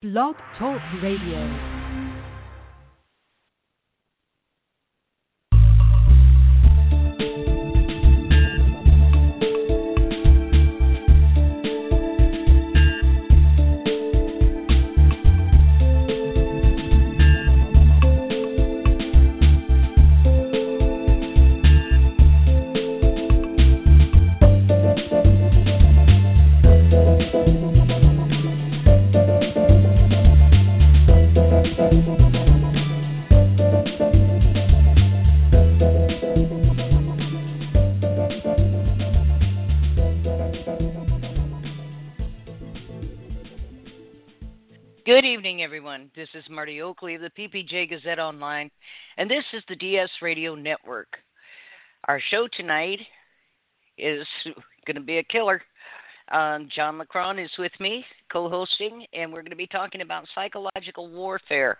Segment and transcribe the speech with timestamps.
[0.00, 1.77] Blog Talk Radio.
[45.18, 46.12] Good evening, everyone.
[46.14, 48.70] This is Marti Oakley of the PPJ Gazette Online,
[49.16, 51.08] and this is the TS Radio Network.
[52.06, 53.00] Our show tonight
[53.98, 54.24] is
[54.86, 55.60] going to be a killer.
[56.30, 60.24] Um, John Leckrone is with me, co hosting, and we're going to be talking about
[60.36, 61.78] psychological warfare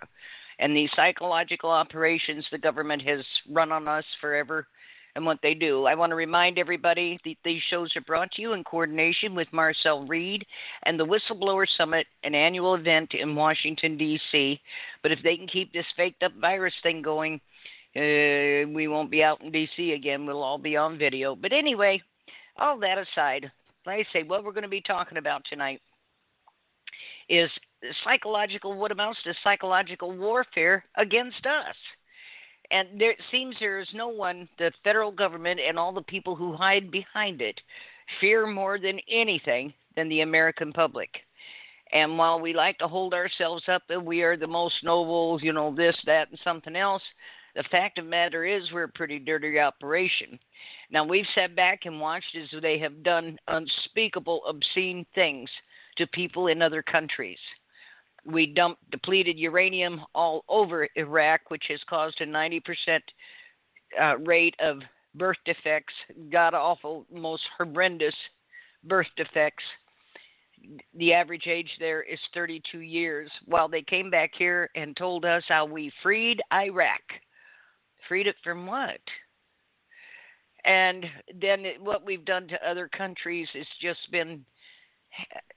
[0.58, 4.66] and the psychological operations the government has run on us forever
[5.14, 5.86] and what they do.
[5.86, 9.48] I want to remind everybody that these shows are brought to you in coordination with
[9.52, 10.44] Marcel Reid
[10.84, 14.60] and the Whistleblower Summit, an annual event in Washington, D.C.
[15.02, 17.40] But if they can keep this faked up virus thing going,
[17.96, 19.92] uh, we won't be out in D.C.
[19.92, 20.26] again.
[20.26, 21.34] We'll all be on video.
[21.34, 22.02] But anyway,
[22.58, 23.50] all that aside,
[23.86, 25.80] like I say, what we're going to be talking about tonight
[27.28, 27.50] is
[28.04, 31.76] psychological, what amounts to psychological warfare against us.
[32.70, 36.36] And there it seems there is no one, the federal government and all the people
[36.36, 37.58] who hide behind it,
[38.20, 41.10] fear more than anything than the American public.
[41.92, 45.52] And while we like to hold ourselves up that we are the most noble, you
[45.52, 47.02] know, this, that, and something else,
[47.54, 50.38] the fact of the matter is we're a pretty dirty operation.
[50.90, 55.48] Now, we've sat back and watched as they have done unspeakable, obscene things
[55.96, 57.38] to people in other countries
[58.30, 62.60] we dumped depleted uranium all over Iraq, which has caused a 90%
[64.00, 64.78] uh, rate of
[65.14, 65.94] birth defects,
[66.30, 68.14] god awful, most horrendous
[68.84, 69.64] birth defects.
[70.94, 73.30] The average age there is 32 years.
[73.46, 77.00] While they came back here and told us how we freed Iraq.
[78.08, 79.00] Freed it from what?
[80.64, 81.06] And
[81.40, 84.44] then what we've done to other countries has just been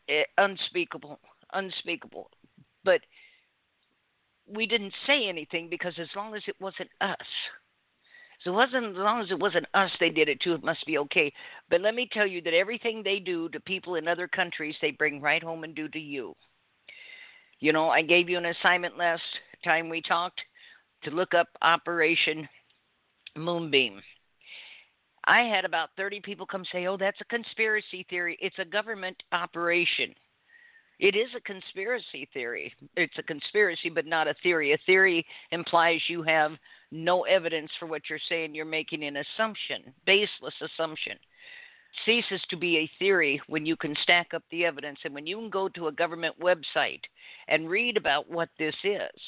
[0.08, 1.20] eh, unspeakable,
[1.54, 2.30] unspeakable
[2.84, 3.02] but
[4.48, 7.16] we didn't say anything because as long as it wasn't us.
[8.44, 10.86] So it wasn't as long as it wasn't us they did it to, it must
[10.86, 11.32] be okay.
[11.70, 14.92] But let me tell you that everything they do to people in other countries, they
[14.92, 16.36] bring right home and do to you.
[17.60, 19.22] You know, I gave you an assignment last
[19.64, 20.42] time we talked
[21.04, 22.48] to look up Operation
[23.38, 24.02] Moonbeam.
[25.26, 28.38] I had about 30 people come say, oh, that's a conspiracy theory.
[28.42, 30.16] It's a government operation.
[31.02, 32.72] It is a conspiracy theory.
[32.96, 34.74] It's a conspiracy, but not a theory.
[34.74, 36.52] A theory implies you have
[36.92, 38.54] no evidence for what you're saying.
[38.54, 41.18] You're making an assumption, baseless assumption.
[42.06, 45.38] Ceases to be a theory when you can stack up the evidence and when you
[45.38, 47.02] can go to a government website
[47.48, 49.22] and read about what this is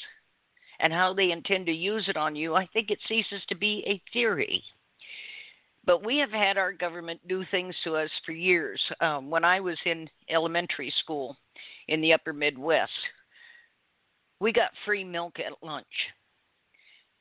[0.78, 2.54] and how they intend to use it on you.
[2.54, 4.62] I think it ceases to be a theory.
[5.84, 8.80] But we have had our government do things to us for years.
[9.00, 11.36] Um, when I was in elementary school
[11.88, 12.90] in the upper Midwest,
[14.40, 15.86] we got free milk at lunch.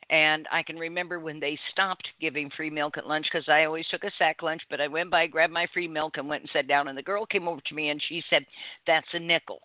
[0.09, 3.87] And I can remember when they stopped giving free milk at lunch because I always
[3.87, 6.49] took a sack lunch, but I went by, grabbed my free milk, and went and
[6.51, 6.87] sat down.
[6.87, 8.45] And the girl came over to me and she said,
[8.85, 9.59] That's a nickel.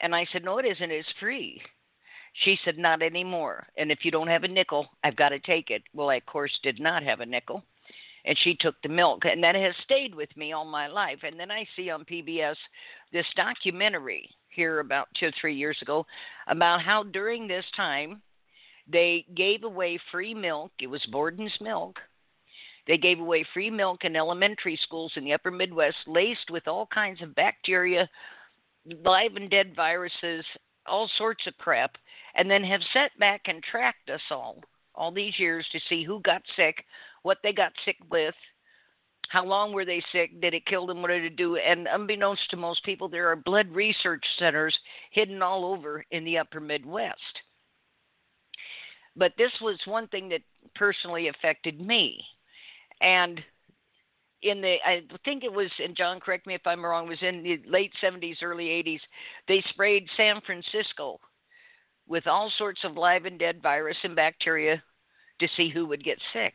[0.00, 0.90] And I said, No, it isn't.
[0.90, 1.60] It's free.
[2.44, 3.66] She said, Not anymore.
[3.78, 5.82] And if you don't have a nickel, I've got to take it.
[5.94, 7.64] Well, I, of course, did not have a nickel
[8.26, 11.20] and she took the milk and that has stayed with me all my life.
[11.22, 12.56] And then i see on pbs
[13.12, 16.04] this documentary here about two or three years ago
[16.48, 18.20] about how during this time
[18.90, 20.72] they gave away free milk.
[20.80, 21.98] It was borden's milk.
[22.86, 26.86] They gave away free milk in elementary schools in the upper midwest laced with all
[26.86, 28.08] kinds of bacteria
[29.04, 30.44] live and dead viruses
[30.86, 31.96] all sorts of crap
[32.36, 34.62] and then have sat back and tracked us all
[34.94, 36.84] all these years to see who got sick
[37.26, 38.36] what they got sick with,
[39.30, 41.56] how long were they sick, did it kill them, what did it do?
[41.56, 44.78] And unbeknownst to most people, there are blood research centers
[45.10, 47.16] hidden all over in the upper Midwest.
[49.16, 50.42] But this was one thing that
[50.76, 52.22] personally affected me.
[53.00, 53.40] And
[54.42, 57.42] in the I think it was and John correct me if I'm wrong was in
[57.42, 59.00] the late 70s early 80s
[59.48, 61.18] they sprayed San Francisco
[62.06, 64.82] with all sorts of live and dead virus and bacteria
[65.40, 66.52] to see who would get sick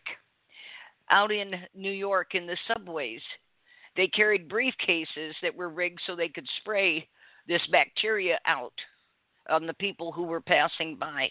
[1.12, 3.22] out in New York in the subways.
[3.96, 7.08] They carried briefcases that were rigged so they could spray
[7.48, 8.74] this bacteria out
[9.50, 11.30] on the people who were passing by.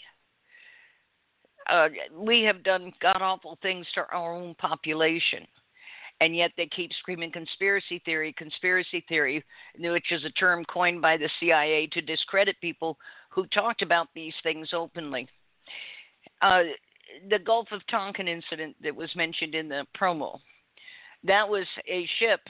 [1.71, 5.47] Uh, we have done god awful things to our own population
[6.21, 9.43] and yet they keep screaming conspiracy theory, conspiracy theory,
[9.79, 12.99] which is a term coined by the CIA to discredit people
[13.31, 15.27] who talked about these things openly.
[16.43, 16.63] Uh,
[17.29, 20.39] the Gulf of Tonkin incident that was mentioned in the promo,
[21.25, 22.41] that was a ship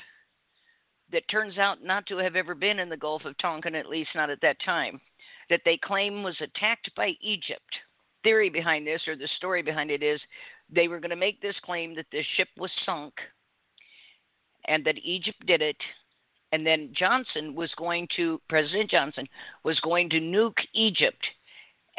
[1.13, 4.11] that turns out not to have ever been in the Gulf of Tonkin, at least
[4.15, 5.01] not at that time,
[5.49, 7.61] that they claim was attacked by Egypt.
[8.23, 10.21] Theory behind this, or the story behind it, is
[10.73, 13.15] they were going to make this claim that the ship was sunk
[14.69, 15.77] and that Egypt did it.
[16.53, 19.27] And then Johnson was going to, President Johnson
[19.65, 21.25] was going to nuke Egypt.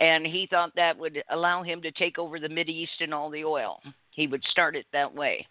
[0.01, 3.30] And he thought that would allow him to take over the Mid East and all
[3.30, 3.80] the oil.
[4.09, 5.48] He would start it that way.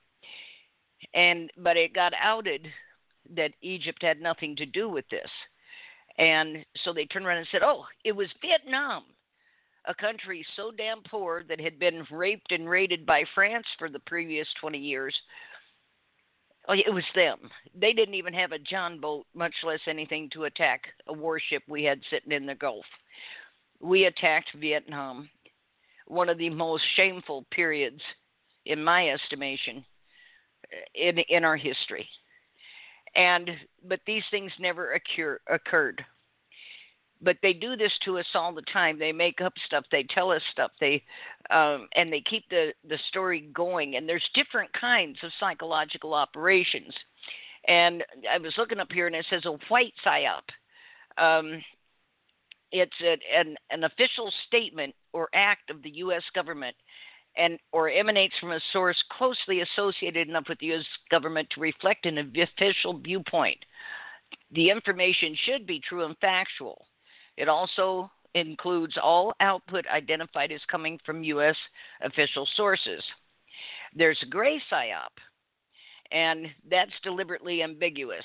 [1.14, 2.67] And but it got outed
[3.35, 5.31] that Egypt had nothing to do with this.
[6.19, 9.05] And so they turned around and said, "Oh, it was Vietnam,
[9.87, 14.00] a country so damn poor that had been raped and raided by France for the
[14.00, 15.17] previous 20 years,
[16.69, 17.38] Oh, it was them.
[17.75, 21.82] They didn't even have a John boat, much less anything to attack a warship we
[21.85, 22.85] had sitting in the Gulf.
[23.81, 25.29] We attacked Vietnam,
[26.06, 28.00] one of the most shameful periods,
[28.67, 29.85] in my estimation,
[30.94, 32.09] in in our history.
[33.17, 33.50] And
[33.85, 36.05] but these things never occur, occurred
[37.23, 38.99] but they do this to us all the time.
[38.99, 39.85] They make up stuff.
[39.91, 40.71] They tell us stuff.
[40.81, 41.03] They
[41.50, 43.97] um, and they keep the the story going.
[43.97, 46.94] And there's different kinds of psychological operations.
[47.69, 50.43] And I was looking up here, and it says a white psyop.
[51.19, 51.62] Um,
[52.72, 56.22] it's an an official statement or act of the U.S.
[56.34, 56.76] government,
[57.37, 60.84] and or emanates from a source closely associated enough with the U.S.
[61.11, 63.58] government to reflect an official viewpoint.
[64.52, 66.87] The information should be true and factual
[67.40, 71.56] it also includes all output identified as coming from U.S.
[72.02, 73.02] official sources.
[73.94, 75.08] There's gray PSYOP,
[76.12, 78.25] and that's deliberately ambiguous.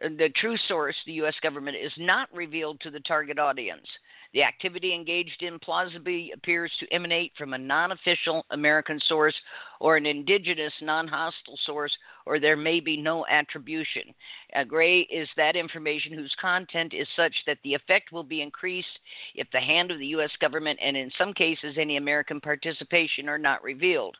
[0.00, 1.34] The true source, the U.S.
[1.42, 3.86] government, is not revealed to the target audience.
[4.32, 9.34] The activity engaged in plausibly appears to emanate from a non official American source
[9.80, 11.96] or an indigenous non hostile source,
[12.26, 14.14] or there may be no attribution.
[14.54, 19.00] A gray is that information whose content is such that the effect will be increased
[19.34, 20.30] if the hand of the U.S.
[20.40, 24.16] government and, in some cases, any American participation are not revealed.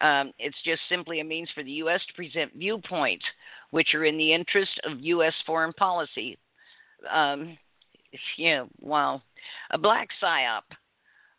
[0.00, 2.00] Um, it's just simply a means for the U.S.
[2.08, 3.24] to present viewpoints
[3.70, 5.34] which are in the interest of U.S.
[5.44, 6.38] foreign policy.
[7.10, 7.56] Um,
[8.38, 9.22] yeah, wow.
[9.70, 10.62] A black psyop.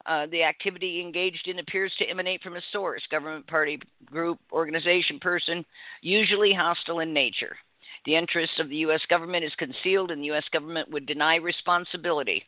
[0.06, 5.19] Uh, the activity engaged in appears to emanate from a source, government, party, group, organization,
[5.19, 5.65] person,
[6.01, 7.57] usually hostile in nature.
[8.06, 9.01] The interest of the U.S.
[9.09, 10.45] government is concealed, and the U.S.
[10.54, 12.44] government would deny responsibility.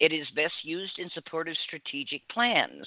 [0.00, 2.86] It is best used in support of strategic plans.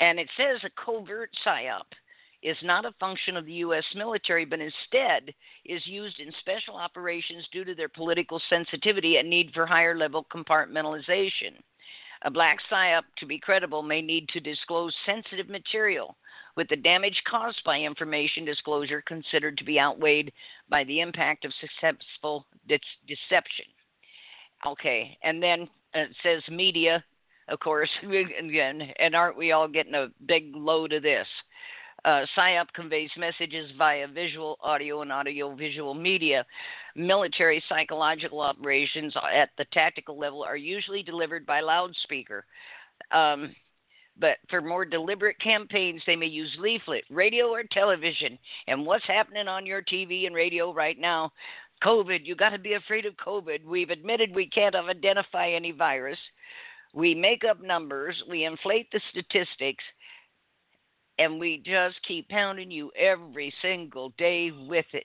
[0.00, 1.86] And it says a covert psyop
[2.42, 3.84] is not a function of the U.S.
[3.94, 5.34] military, but instead
[5.64, 10.26] is used in special operations due to their political sensitivity and need for higher level
[10.32, 11.54] compartmentalization.
[12.22, 16.16] A black PSYOP, to be credible, may need to disclose sensitive material,
[16.56, 20.32] with the damage caused by information disclosure considered to be outweighed
[20.68, 23.66] by the impact of successful de- deception.
[24.66, 27.04] Okay, and then uh, it says media,
[27.48, 31.26] of course, again, and aren't we all getting a big load of this?
[32.04, 36.44] Uh, PSYOP conveys messages via visual, audio, and audio-visual media.
[36.94, 42.44] Military psychological operations at the tactical level are usually delivered by loudspeaker.
[43.10, 43.54] Um,
[44.18, 48.38] but for more deliberate campaigns, they may use leaflet, radio, or television.
[48.68, 51.32] And what's happening on your TV and radio right now?
[51.84, 53.64] COVID, you got to be afraid of COVID.
[53.64, 56.18] We've admitted we can't identify any virus.
[56.96, 59.84] We make up numbers, we inflate the statistics,
[61.18, 65.04] and we just keep pounding you every single day with it.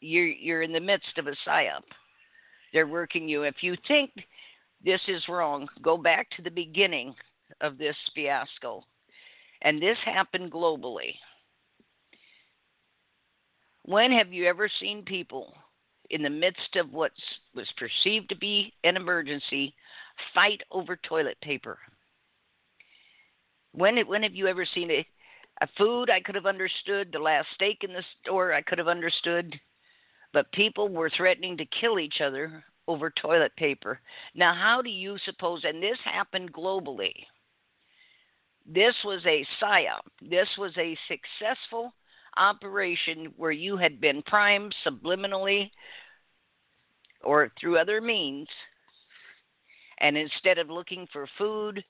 [0.00, 1.82] You're you're in the midst of a psyop.
[2.72, 3.42] They're working you.
[3.42, 4.12] If you think
[4.84, 7.12] this is wrong, go back to the beginning
[7.60, 8.84] of this fiasco.
[9.62, 11.14] And this happened globally.
[13.82, 15.52] When have you ever seen people
[16.10, 17.12] in the midst of what
[17.54, 19.74] was perceived to be an emergency
[20.34, 21.78] fight over toilet paper?
[23.72, 25.06] When when have you ever seen a,
[25.60, 28.88] a food I could have understood, the last steak in the store I could have
[28.88, 29.58] understood,
[30.32, 34.00] but people were threatening to kill each other over toilet paper.
[34.34, 35.62] Now, how do you suppose?
[35.64, 37.14] And this happened globally.
[38.66, 40.00] This was a psyop.
[40.22, 41.92] This was a successful
[42.36, 45.70] operation where you had been primed subliminally
[47.22, 48.48] or through other means,
[49.98, 51.82] and instead of looking for food,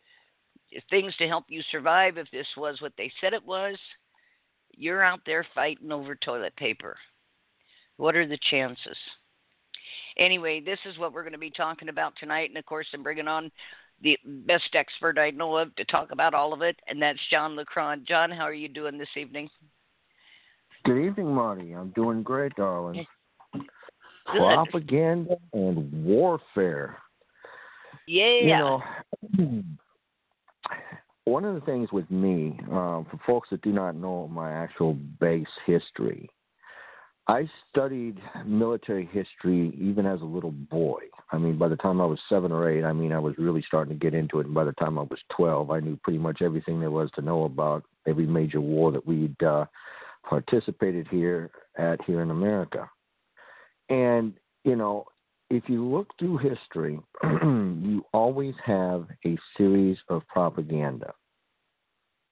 [0.91, 3.77] things to help you survive, if this was what they said it was,
[4.77, 6.97] you're out there fighting over toilet paper.
[7.97, 8.97] What are the chances?
[10.17, 12.51] Anyway, this is what we're going to be talking about tonight.
[12.51, 13.51] And of course, I'm bringing on
[14.03, 17.57] the best expert I know of to talk about all of it, and that's John
[17.57, 18.07] Leckrone.
[18.07, 19.49] John, how are you doing this evening?
[20.85, 21.73] Good evening, Marti.
[21.73, 23.07] I'm doing great, darling.
[23.55, 23.63] Good.
[24.27, 26.99] Propaganda and warfare.
[28.07, 28.41] Yeah.
[28.41, 29.63] You know,
[31.25, 34.95] one of the things with me, um, for folks that do not know my actual
[35.21, 36.29] base history,
[37.27, 41.01] I studied military history even as a little boy.
[41.33, 43.65] I mean, by the time I was seven or eight, I mean, I was really
[43.67, 44.47] starting to get into it.
[44.47, 47.23] And by the time I was 12, I knew pretty much everything there was to
[47.23, 49.65] know about every major war that we'd uh,
[50.29, 52.89] participated here at here in America.
[53.89, 55.05] And, you know,
[55.51, 61.13] if you look through history, you always have a series of propaganda.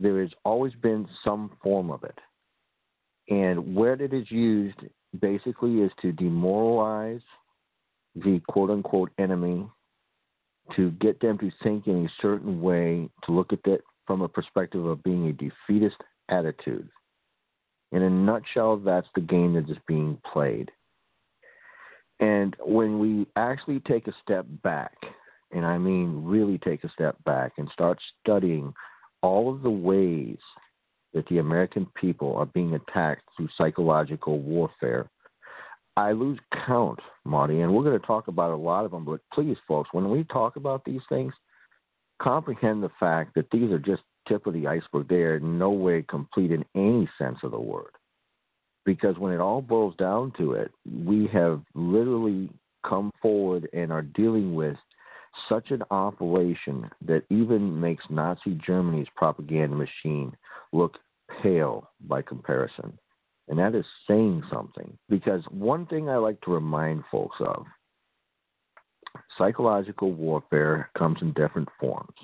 [0.01, 2.19] There has always been some form of it.
[3.29, 4.81] And where it is used
[5.21, 7.21] basically is to demoralize
[8.17, 9.67] the quote unquote enemy,
[10.77, 14.29] to get them to think in a certain way, to look at it from a
[14.29, 15.97] perspective of being a defeatist
[16.29, 16.89] attitude.
[17.93, 20.71] In a nutshell, that's the game that is being played.
[22.21, 24.97] And when we actually take a step back,
[25.51, 28.73] and I mean really take a step back and start studying
[29.23, 30.39] all of the ways
[31.13, 35.11] that the American people are being attacked through psychological warfare,
[35.97, 39.05] I lose count, Marti, and we're going to talk about a lot of them.
[39.05, 41.35] But please, folks, when we talk about these things,
[42.21, 45.09] comprehend the fact that these are just tip of the iceberg.
[45.09, 47.93] They are no way complete in any sense of the word
[48.85, 50.73] because when it all boils down to it,
[51.05, 52.51] we have literally
[52.87, 54.77] come forward and are dealing with
[55.49, 60.37] such an operation that even makes Nazi Germany's propaganda machine
[60.73, 60.99] look
[61.43, 62.99] pale by comparison.
[63.49, 64.97] And that is saying something.
[65.09, 67.65] Because one thing I like to remind folks of
[69.39, 72.15] psychological warfare comes in different forms.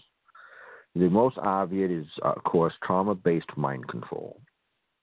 [0.99, 4.41] The most obvious is, of course, trauma based mind control.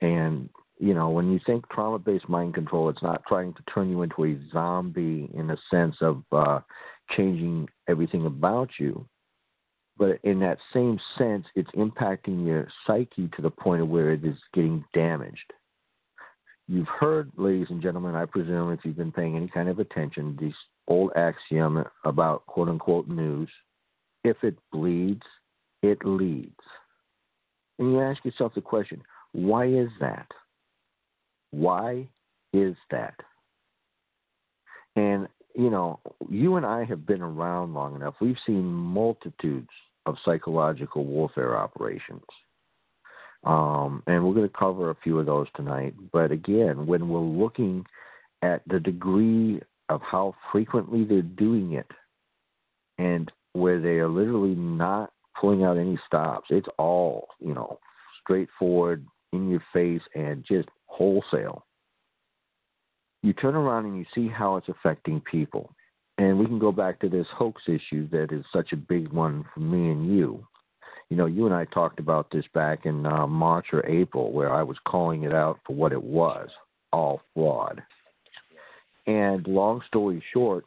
[0.02, 3.90] And you know, when you think trauma based mind control, it's not trying to turn
[3.90, 6.60] you into a zombie in the sense of uh,
[7.16, 9.08] changing everything about you.
[9.98, 14.26] But in that same sense, it's impacting your psyche to the point of where it
[14.26, 15.54] is getting damaged.
[16.68, 20.38] You've heard, ladies and gentlemen, I presume, if you've been paying any kind of attention,
[20.42, 20.54] this
[20.90, 23.50] old axiom about quote unquote news
[24.26, 25.24] if it bleeds,
[25.82, 26.54] it leads.
[27.80, 29.02] And you ask yourself the question
[29.34, 30.28] why is that?
[31.52, 32.08] Why
[32.54, 33.16] is that?
[34.96, 38.16] And, you know, you and I have been around long enough.
[38.22, 39.70] We've seen multitudes
[40.06, 42.24] of psychological warfare operations.
[43.44, 45.94] Um, and we're going to cover a few of those tonight.
[46.12, 47.86] But again, when we're looking
[48.42, 51.90] at the degree of how frequently they're doing it
[52.98, 57.80] and where they are literally not pulling out any stops, it's all, you know,
[58.22, 61.66] straightforward, in your face, and just wholesale.
[63.22, 65.72] You turn around and you see how it's affecting people.
[66.18, 69.44] And we can go back to this hoax issue that is such a big one
[69.54, 70.46] for me and you.
[71.10, 74.54] You know, you and I talked about this back in uh, March or April, where
[74.54, 76.50] I was calling it out for what it was
[76.94, 77.84] all fraud.
[79.06, 80.66] And long story short,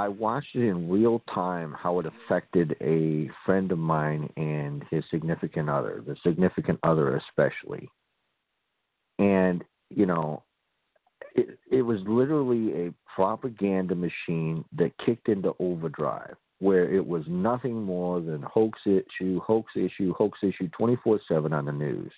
[0.00, 5.04] I watched it in real time how it affected a friend of mine and his
[5.10, 7.88] significant other, the significant other especially
[9.20, 10.42] and you know
[11.36, 17.82] it, it was literally a propaganda machine that kicked into overdrive where it was nothing
[17.82, 22.12] more than hoax issue, hoax issue, hoax issue 24 7 on the news.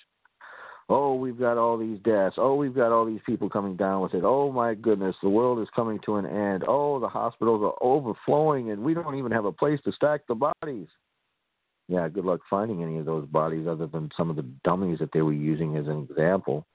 [0.93, 2.37] Oh, we've got all these deaths.
[2.37, 4.25] Oh, we've got all these people coming down with it.
[4.25, 6.65] Oh, my goodness, the world is coming to an end.
[6.69, 10.35] Oh, the hospitals are overflowing and we don't even have a place to stack the
[10.35, 10.89] bodies.
[11.89, 15.13] Yeah, good luck finding any of those bodies other than some of the dummies that
[15.13, 16.67] they were using as an example.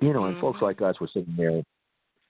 [0.00, 0.40] You know, and mm-hmm.
[0.40, 1.62] folks like us were sitting there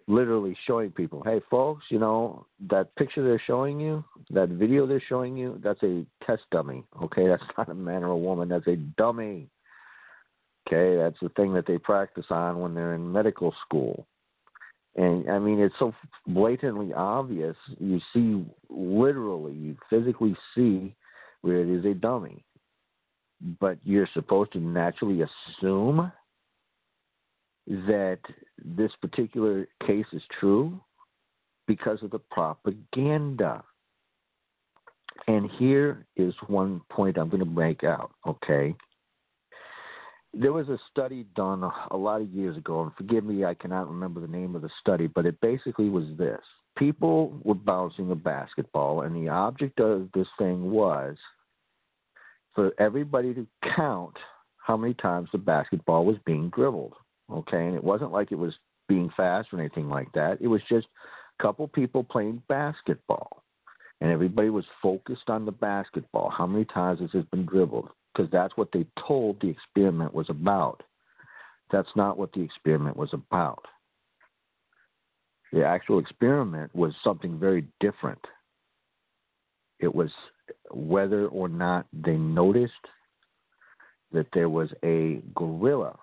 [0.09, 5.03] literally showing people, hey, folks, you know, that picture they're showing you, that video they're
[5.07, 6.83] showing you, that's a test dummy.
[7.03, 9.49] Okay, that's not a man or a woman, that's a dummy.
[10.69, 14.07] Okay, that's the thing that they practice on when they're in medical school.
[14.97, 15.95] And I mean, it's so
[16.27, 17.57] blatantly obvious.
[17.79, 20.95] You see, literally, you physically see
[21.41, 22.45] where it is a dummy.
[23.61, 26.13] But you're supposed to naturally assume
[27.67, 28.19] that
[28.63, 30.81] this particular case is true?
[31.69, 33.63] because of the propaganda.
[35.29, 38.75] And here is one point I'm going to make out, okay?
[40.35, 43.89] There was a study done a lot of years ago, and forgive me, I cannot
[43.89, 46.41] remember the name of the study, but it basically was this
[46.79, 51.17] people were bouncing a basketball, and the object of this thing was
[52.55, 54.15] for everybody to count
[54.59, 56.95] how many times the basketball was being dribbled.
[57.31, 58.55] Okay, and it wasn't like it was
[58.89, 60.39] being fast or anything like that.
[60.41, 60.87] It was just
[61.39, 63.43] a couple people playing basketball,
[64.01, 66.31] and everybody was focused on the basketball.
[66.31, 67.91] How many times has it been dribbled?
[68.19, 70.83] Because that's what they told the experiment was about.
[71.71, 73.65] That's not what the experiment was about.
[75.53, 78.19] The actual experiment was something very different.
[79.79, 80.11] It was
[80.73, 82.73] whether or not they noticed
[84.11, 85.97] that there was a gorilla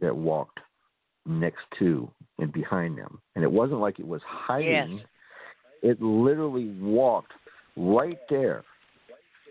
[0.00, 0.60] that walked
[1.26, 3.20] next to and behind them.
[3.34, 4.96] And it wasn't like it was hiding.
[4.96, 5.06] Yes.
[5.82, 7.32] It literally walked
[7.76, 8.64] right there.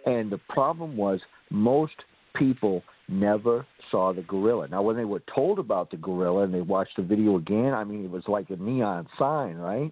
[0.05, 1.93] And the problem was most
[2.35, 4.67] people never saw the gorilla.
[4.67, 7.83] Now, when they were told about the gorilla and they watched the video again, I
[7.83, 9.91] mean, it was like a neon sign, right?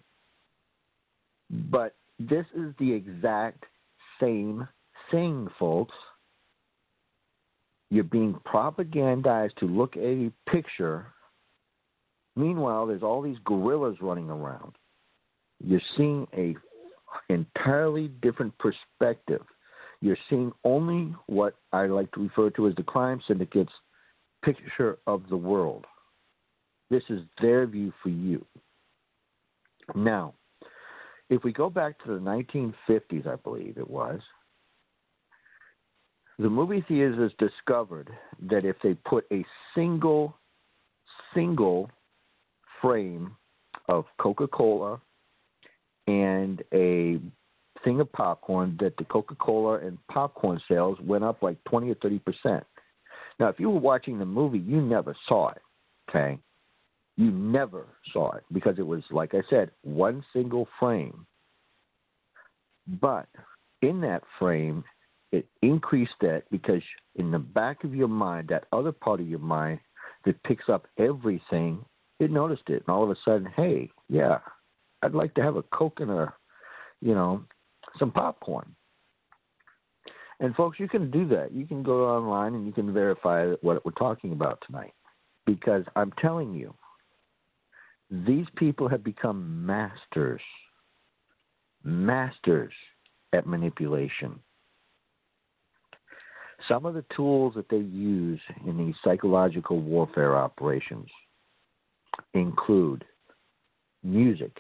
[1.50, 3.66] But this is the exact
[4.20, 4.68] same
[5.12, 5.96] thing, folks.
[7.92, 11.08] You're being propagandized to look at a picture.
[12.36, 14.74] Meanwhile, there's all these gorillas running around.
[15.64, 16.56] You're seeing a
[17.30, 19.42] entirely different perspective.
[20.02, 23.74] You're seeing only what I like to refer to as the crime syndicate's
[24.44, 25.86] picture of the world.
[26.90, 28.46] This is their view for you.
[29.96, 30.34] Now,
[31.30, 34.22] if we go back to the 1950s, I believe it was,
[36.40, 38.10] the movie theaters discovered
[38.50, 40.36] that if they put a single,
[41.36, 41.92] single
[42.82, 43.36] frame
[43.90, 45.02] of Coca Cola
[46.08, 47.20] and a
[47.84, 51.96] thing of popcorn, that the Coca Cola and popcorn sales went up like 20 or
[51.96, 52.64] 30 percent.
[53.40, 55.62] Now, if you were watching the movie, you never saw it,
[56.10, 56.38] okay?
[57.16, 61.26] You never saw it because it was, like I said, one single frame.
[63.02, 63.28] But
[63.82, 64.84] in that frame,
[65.32, 66.82] it increased that because
[67.16, 69.80] in the back of your mind, that other part of your mind
[70.26, 71.84] that picks up everything,
[72.20, 72.84] it noticed it.
[72.86, 74.40] And all of a sudden, hey, yeah,
[75.02, 76.34] I'd like to have a Coke and a,
[77.02, 77.44] you know,
[77.98, 78.76] some popcorn.
[80.40, 81.52] And folks, you can do that.
[81.52, 84.94] You can go online and you can verify what we're talking about tonight.
[85.46, 86.74] Because I'm telling you,
[88.10, 90.42] these people have become masters,
[91.84, 92.74] masters
[93.34, 94.40] at manipulation.
[96.68, 101.08] Some of the tools that they use in these psychological warfare operations
[102.34, 103.06] include
[104.04, 104.58] music.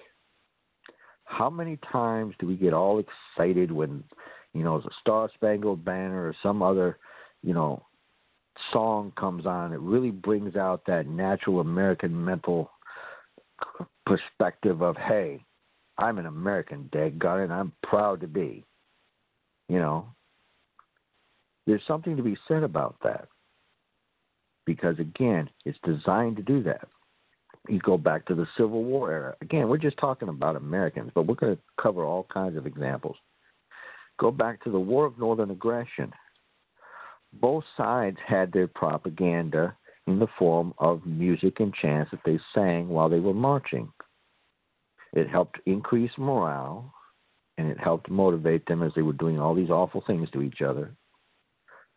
[1.29, 4.03] How many times do we get all excited when,
[4.53, 6.97] you know, the Star Spangled Banner or some other,
[7.43, 7.85] you know,
[8.73, 9.71] song comes on?
[9.71, 12.71] It really brings out that natural American mental
[14.07, 15.45] perspective of, hey,
[15.99, 18.65] I'm an American, daggone it, I'm proud to be.
[19.67, 20.07] You know,
[21.67, 23.27] there's something to be said about that.
[24.65, 26.87] Because again, it's designed to do that.
[27.67, 29.35] You go back to the Civil War era.
[29.41, 33.17] Again, we're just talking about Americans, but we're going to cover all kinds of examples.
[34.17, 36.11] Go back to the War of Northern Aggression.
[37.33, 39.75] Both sides had their propaganda
[40.07, 43.91] in the form of music and chants that they sang while they were marching.
[45.13, 46.91] It helped increase morale
[47.57, 50.61] and it helped motivate them as they were doing all these awful things to each
[50.61, 50.95] other.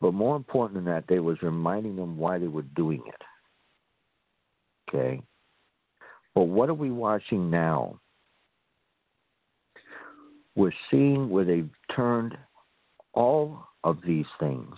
[0.01, 3.23] But more important than that, they was reminding them why they were doing it.
[4.89, 5.23] Okay?
[6.35, 8.01] But what are we watching now?
[10.55, 12.37] We're seeing where they've turned
[13.15, 14.75] all of these things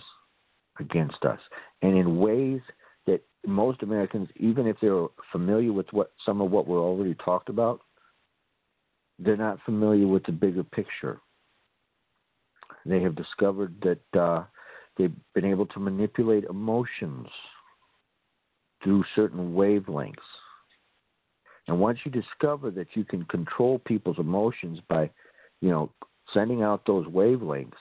[0.79, 1.39] against us,
[1.81, 2.59] and in ways
[3.05, 7.49] that most Americans, even if they're familiar with what some of what we're already talked
[7.49, 7.81] about,
[9.19, 11.21] they're not familiar with the bigger picture.
[12.85, 14.43] They have discovered that uh,
[14.97, 17.27] they've been able to manipulate emotions
[18.83, 20.13] through certain wavelengths.
[21.67, 25.09] And once you discover that you can control people's emotions by,
[25.61, 25.91] you know,
[26.33, 27.73] sending out those wavelengths,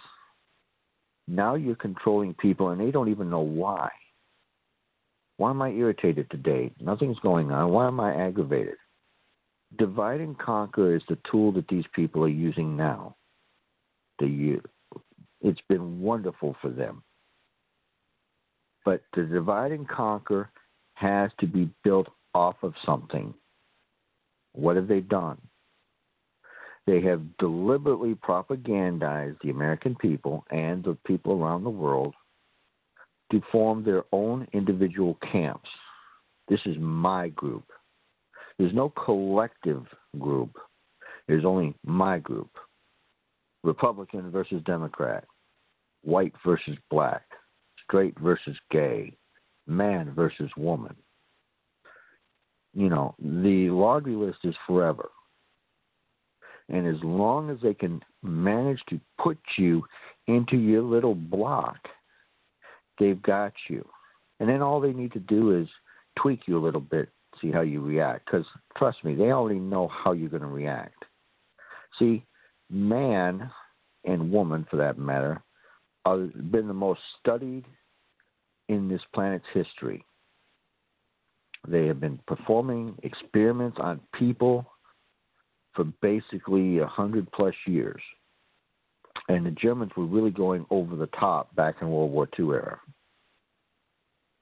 [1.29, 3.91] now you're controlling people and they don't even know why.
[5.37, 6.71] Why am I irritated today?
[6.81, 7.73] Nothing's going on.
[7.73, 8.77] Why am I aggravated?
[9.79, 13.17] divide and conquer is the tool that these people are using now.
[14.19, 14.61] The,
[15.41, 17.03] it's been wonderful for them.
[18.85, 20.51] But the divide and conquer
[20.95, 23.35] has to be built off of something.
[24.55, 25.39] What have they done?
[26.87, 32.15] They have deliberately propagandized the American people and the people around the world
[33.33, 35.69] to form their own individual camps.
[36.49, 37.65] This is my group.
[38.59, 39.85] There's no collective
[40.19, 40.57] group.
[41.27, 42.51] There's only my group.
[43.63, 45.25] Republican versus Democrat,
[46.03, 47.23] white versus black,
[47.83, 49.17] straight versus gay,
[49.67, 50.95] man versus woman.
[52.75, 55.11] You know, the laundry list is forever.
[56.69, 59.85] And as long as they can manage to put you
[60.27, 61.77] into your little block,
[62.99, 63.87] they've got you.
[64.41, 65.69] And then all they need to do is
[66.19, 67.11] tweak you a little bit,
[67.41, 68.27] see how you react.
[68.27, 71.05] Because trust me, they already know how you're going to react.
[71.99, 72.25] See,
[72.71, 73.51] man
[74.05, 75.43] and woman, for that matter,
[76.07, 77.65] have been the most studied
[78.69, 80.05] in this planet's history.
[81.67, 84.67] They have been performing experiments on people
[85.75, 88.01] for basically a hundred plus years.
[89.29, 92.81] And the Germans were really going over the top back in World War II era.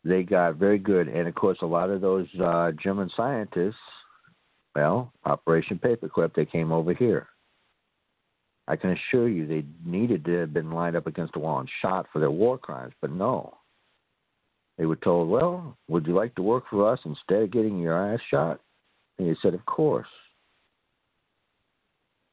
[0.04, 3.76] They got very good, and of course, a lot of those uh, German scientists,
[4.74, 7.28] well, Operation Paperclip, they came over here.
[8.66, 11.68] I can assure you they needed to have been lined up against a wall and
[11.80, 13.54] shot for their war crimes, but no.
[14.78, 18.14] They were told, well, would you like to work for us instead of getting your
[18.14, 18.60] ass shot?
[19.18, 20.08] And they said, of course.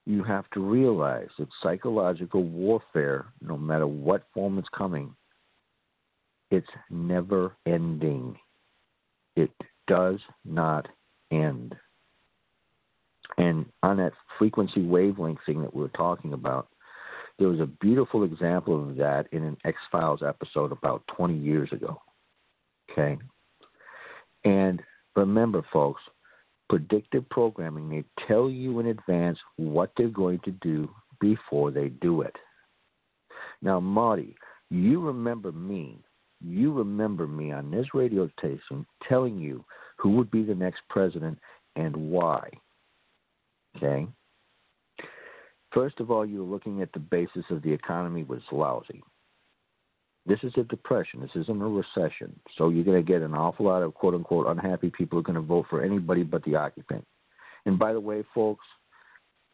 [0.05, 5.13] You have to realize that psychological warfare, no matter what form it's coming,
[6.49, 8.35] it's never ending.
[9.35, 9.51] It
[9.87, 10.87] does not
[11.31, 11.75] end.
[13.37, 16.69] And on that frequency wavelength thing that we were talking about,
[17.37, 21.71] there was a beautiful example of that in an X Files episode about 20 years
[21.71, 22.01] ago.
[22.91, 23.17] Okay?
[24.45, 24.81] And
[25.15, 26.01] remember, folks,
[26.69, 32.21] predictive programming, they tell you in advance what they're going to do before they do
[32.21, 32.35] it.
[33.61, 34.35] Now, Marti,
[34.69, 35.99] you remember me.
[36.41, 39.65] You remember me on this radio station telling you
[39.97, 41.37] who would be the next president
[41.75, 42.49] and why.
[43.75, 44.07] Okay?
[45.73, 49.03] First of all, you're looking at the basis of the economy was lousy.
[50.29, 51.19] This is a depression.
[51.19, 52.39] This isn't a recession.
[52.57, 55.33] So you're going to get an awful lot of quote unquote unhappy people who are
[55.33, 57.05] going to vote for anybody but the occupant.
[57.65, 58.65] And by the way, folks,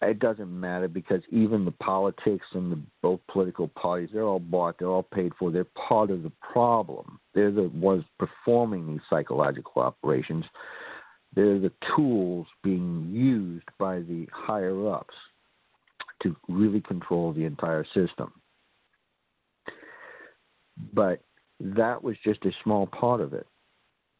[0.01, 4.77] it doesn't matter because even the politics and the both political parties, they're all bought,
[4.77, 5.49] they're all paid for.
[5.49, 7.19] They're part of the problem.
[7.33, 10.45] They're the ones performing these psychological operations
[11.35, 15.13] they're the tools being used by the higher ups
[16.23, 18.31] to really control the entire system.
[20.93, 21.21] But
[21.59, 23.47] that was just a small part of it.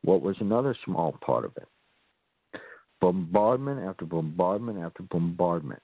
[0.04, 2.62] What was another small part of it?
[3.02, 5.82] Bombardment after bombardment after bombardment.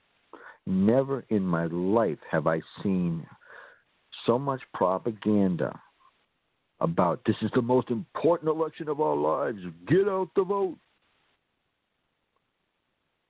[0.66, 3.26] Never in my life have I seen
[4.26, 5.78] so much propaganda
[6.80, 9.58] about this is the most important election of our lives.
[9.86, 10.78] Get out the vote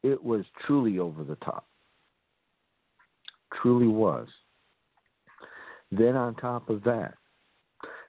[0.03, 1.67] it was truly over the top.
[3.61, 4.29] Truly was.
[5.91, 7.15] Then, on top of that,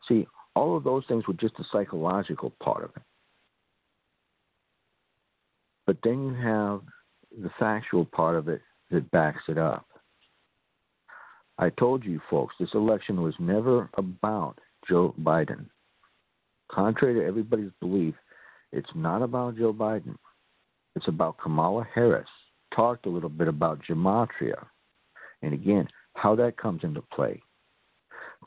[0.08, 3.02] see, all of those things were just the psychological part of it.
[5.86, 6.82] But then you have
[7.42, 8.62] the factual part of it
[8.92, 9.86] that backs it up.
[11.58, 15.66] I told you folks, this election was never about Joe Biden.
[16.72, 18.16] Contrary to everybody's belief,
[18.72, 20.16] it's not about Joe Biden.
[20.96, 22.30] It's about Kamala Harris.
[22.76, 24.66] Talked a little bit about gematria,
[25.44, 27.42] and again, how that comes into play.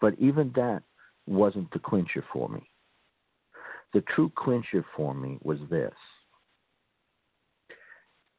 [0.01, 0.83] But even that
[1.27, 2.63] wasn't the clincher for me.
[3.93, 5.95] The true clincher for me was this.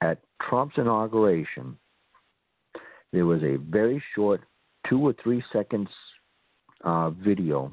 [0.02, 1.78] At Trump's inauguration,
[3.12, 4.42] there was a very short
[4.88, 5.90] two or three seconds
[6.84, 7.72] uh, video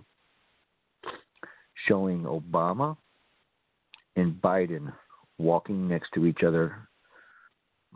[1.87, 2.97] showing Obama
[4.17, 4.93] and Biden
[5.39, 6.89] walking next to each other,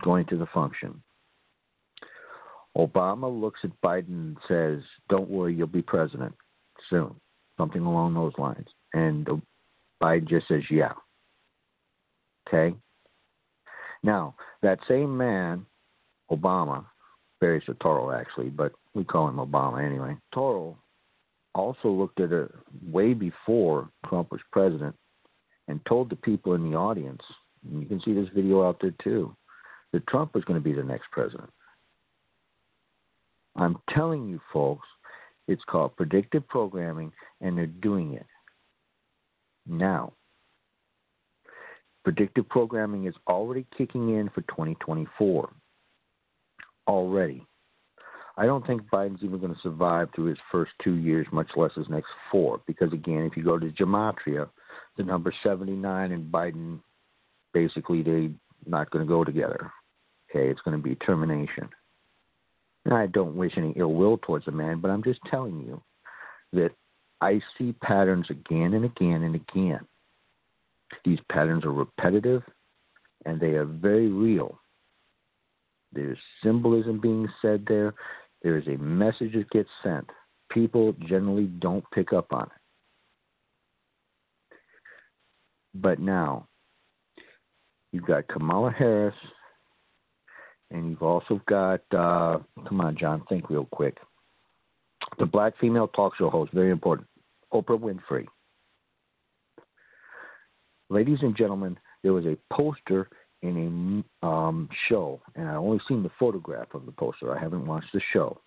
[0.02, 1.02] going to the function.
[2.76, 6.34] Obama looks at Biden and says, Don't worry, you'll be president
[6.90, 7.14] soon.
[7.56, 8.68] Something along those lines.
[8.94, 9.26] And
[10.02, 10.92] Biden just says, Yeah.
[12.46, 12.76] Okay?
[14.02, 15.66] Now, that same man,
[16.30, 16.84] Obama,
[17.40, 20.16] Barry Soetoro actually, but we call him Obama anyway.
[20.32, 20.76] Toro
[21.54, 22.50] also looked at it
[22.90, 24.94] way before Trump was president
[25.66, 27.20] and told the people in the audience,
[27.68, 29.34] and you can see this video out there too,
[29.92, 31.50] that Trump was going to be the next president.
[33.56, 34.86] I'm telling you, folks,
[35.48, 38.26] it's called predictive programming, and they're doing it
[39.66, 40.12] now.
[42.04, 45.50] Predictive programming is already kicking in for 2024.
[46.86, 47.44] already.
[48.38, 51.72] I don't think Biden's even going to survive through his first two years, much less
[51.74, 52.60] his next four.
[52.66, 54.48] Because again, if you go to gematria,
[54.96, 56.80] the number 79 and Biden,
[57.52, 58.30] basically they're
[58.64, 59.70] not going to go together.
[60.30, 61.68] Okay, it's going to be termination.
[62.92, 65.80] I don't wish any ill will towards the man, but I'm just telling you
[66.52, 66.70] that
[67.20, 69.80] I see patterns again and again and again.
[71.04, 72.42] These patterns are repetitive
[73.26, 74.58] and they are very real.
[75.92, 77.94] There's symbolism being said there.
[78.42, 80.08] There is a message that gets sent.
[80.50, 84.56] People generally don't pick up on it.
[85.74, 86.46] But now,
[87.92, 89.14] you've got Kamala Harris,
[90.70, 93.98] and you've also got, uh, come on, John, think real quick.
[95.18, 97.08] The black female talk show host, very important,
[97.52, 98.26] Oprah Winfrey.
[100.90, 103.08] Ladies and gentlemen, there was a poster
[103.42, 107.36] in a um, show, and I only seen the photograph of the poster.
[107.36, 108.40] I haven't watched the show,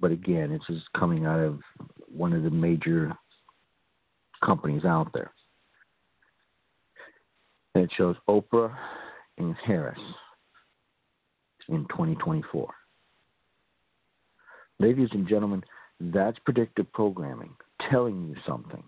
[0.00, 1.60] but again, it's just coming out of
[2.08, 3.12] one of the major
[4.44, 5.30] companies out there.
[7.74, 8.74] And it shows Oprah
[9.38, 9.98] and Harris
[11.68, 12.72] in 2024.
[14.80, 15.62] Ladies and gentlemen,
[16.00, 17.54] that's predictive programming
[17.90, 18.82] telling you something.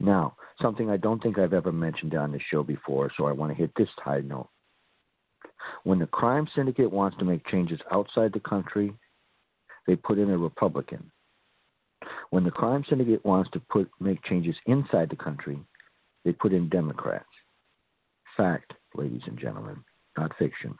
[0.00, 3.52] Now, something I don't think I've ever mentioned on this show before, so I want
[3.52, 4.48] to hit this high note.
[5.84, 8.94] When the crime syndicate wants to make changes outside the country,
[9.86, 11.10] they put in a Republican.
[12.30, 15.58] When the crime syndicate wants to put make changes inside the country,
[16.24, 17.26] they put in Democrats.
[18.36, 19.82] Fact, ladies and gentlemen,
[20.18, 20.74] not fiction.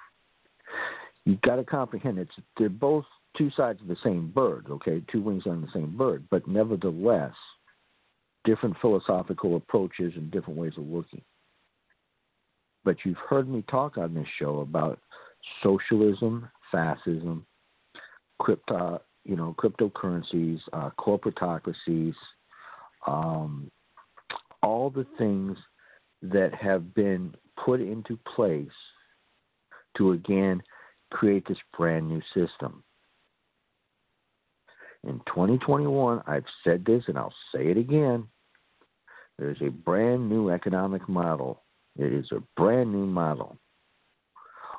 [1.24, 3.04] You've got to comprehend it's they're both
[3.36, 7.34] two sides of the same bird, okay, two wings on the same bird, but nevertheless,
[8.44, 11.22] different philosophical approaches and different ways of looking.
[12.84, 14.98] But you've heard me talk on this show about
[15.62, 17.46] socialism, fascism,
[18.38, 22.14] crypto, you know, cryptocurrencies, uh, corporatocracies,
[23.06, 23.70] um,
[24.62, 25.58] all the things
[26.22, 28.66] that have been put into place
[29.96, 30.62] to again
[31.10, 32.82] create this brand new system.
[35.04, 38.26] In 2021, I've said this and I'll say it again.
[39.38, 41.62] There's a brand new economic model.
[41.96, 43.56] It is a brand new model.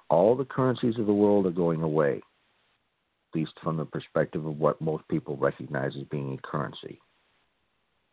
[0.09, 4.57] All the currencies of the world are going away, at least from the perspective of
[4.57, 6.99] what most people recognize as being a currency.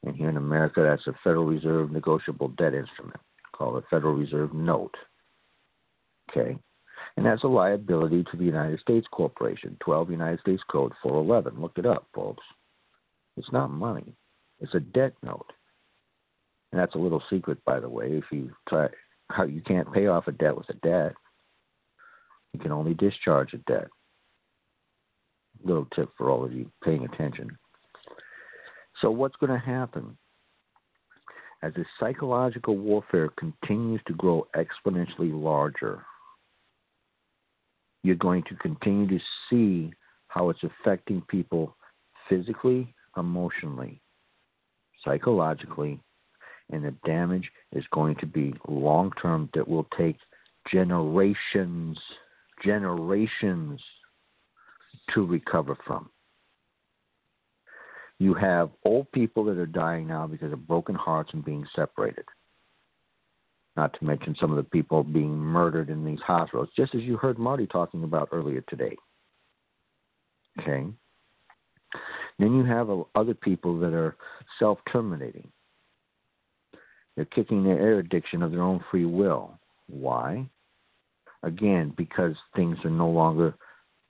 [0.05, 3.21] And here in America, that's a Federal Reserve negotiable debt instrument
[3.53, 4.95] called a Federal Reserve note.
[6.31, 6.59] Okay?
[7.17, 11.61] And that's a liability to the United States Corporation, 12 United States Code 411.
[11.61, 12.45] Look it up, folks.
[13.37, 14.15] It's not money,
[14.61, 15.53] it's a debt note.
[16.73, 18.09] And that's a little secret, by the way.
[18.09, 18.89] If you try,
[19.31, 21.15] how you can't pay off a debt with a debt,
[22.53, 23.89] you can only discharge a debt.
[25.65, 27.57] Little tip for all of you paying attention.
[29.01, 30.17] So, what's going to happen?
[31.63, 36.05] As the psychological warfare continues to grow exponentially larger,
[38.07, 39.93] you're going to continue to see
[40.29, 41.77] how it's affecting people
[42.29, 44.01] physically, emotionally,
[45.05, 45.99] psychologically,
[46.71, 50.17] and the damage is going to be long term that will take
[50.71, 51.99] generations,
[52.65, 53.81] generations
[55.13, 56.09] to recover from.
[58.19, 62.25] You have old people that are dying now because of broken hearts and being separated
[63.77, 67.17] not to mention some of the people being murdered in these hospitals, just as you
[67.17, 68.97] heard Marti talking about earlier today.
[70.61, 70.87] Okay.
[72.39, 74.17] Then you have uh, other people that are
[74.59, 75.49] self terminating.
[77.15, 79.59] They're kicking their air addiction of their own free will.
[79.89, 80.49] Why?
[81.43, 83.55] Again, because things are no longer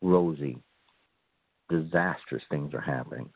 [0.02, 0.58] rosy.
[1.68, 3.28] Disastrous things are happening.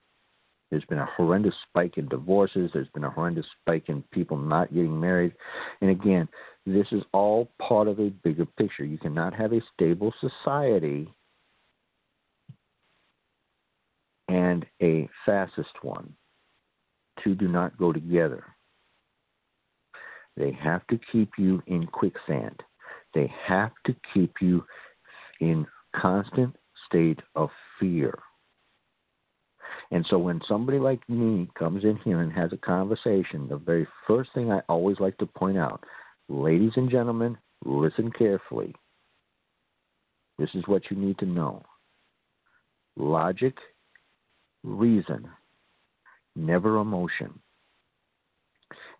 [0.71, 2.71] There's been a horrendous spike in divorces.
[2.73, 5.35] There's been a horrendous spike in people not getting married.
[5.81, 6.29] And again,
[6.65, 8.85] this is all part of a bigger picture.
[8.85, 11.13] You cannot have a stable society
[14.29, 16.15] and a fascist one.
[17.23, 18.45] Two do not go together.
[20.37, 22.63] They have to keep you in quicksand.
[23.13, 24.65] They have to keep you
[25.41, 26.55] in constant
[26.87, 28.17] state of fear.
[29.91, 33.87] And so when somebody like me comes in here and has a conversation, the very
[34.07, 35.83] first thing I always like to point out,
[36.29, 38.75] ladies and gentlemen, listen carefully.
[40.39, 41.63] This is what you need to know.
[42.97, 43.55] Logic,
[44.63, 45.29] reason,
[46.37, 47.39] never emotion.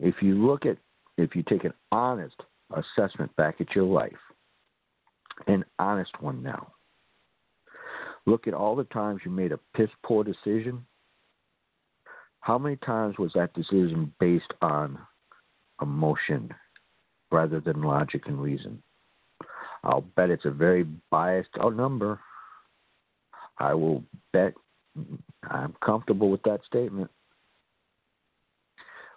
[0.01, 0.77] If you look at,
[1.17, 2.37] if you take an honest
[2.75, 4.13] assessment back at your life,
[5.47, 6.73] an honest one now.
[8.31, 10.87] Look at all the times you made a piss poor decision.
[12.39, 15.01] How many times was that decision based on
[15.83, 16.55] emotion
[17.33, 18.81] rather than logic and reason?
[19.83, 22.21] I'll bet it's a very biased number.
[23.59, 24.55] I will bet
[25.51, 27.11] I'm comfortable with that statement.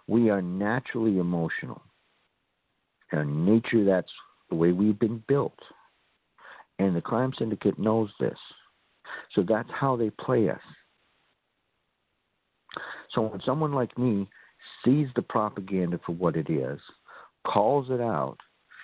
[0.08, 1.82] We are naturally emotional.
[3.12, 4.10] In nature, that's
[4.50, 5.60] the way we've been built.
[6.80, 8.38] And the crime syndicate knows this.
[9.34, 10.60] So that's how they play us.
[13.14, 14.28] So when someone like me
[14.84, 16.80] sees the propaganda for what it is,
[17.46, 18.38] calls it out,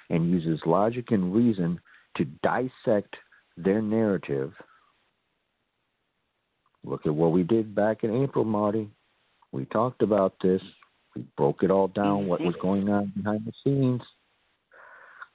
[0.09, 1.81] and uses logic and reason
[2.17, 3.17] to dissect
[3.57, 4.53] their narrative,
[6.85, 8.89] look at what we did back in April, Marti.
[9.53, 10.63] We talked about this.
[11.17, 14.03] We broke it all down, what was going on behind the scenes.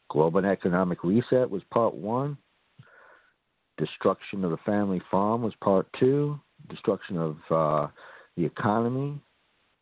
[0.09, 2.37] Global economic reset was part one.
[3.77, 6.39] Destruction of the family farm was part two.
[6.69, 7.87] Destruction of uh,
[8.37, 9.19] the economy,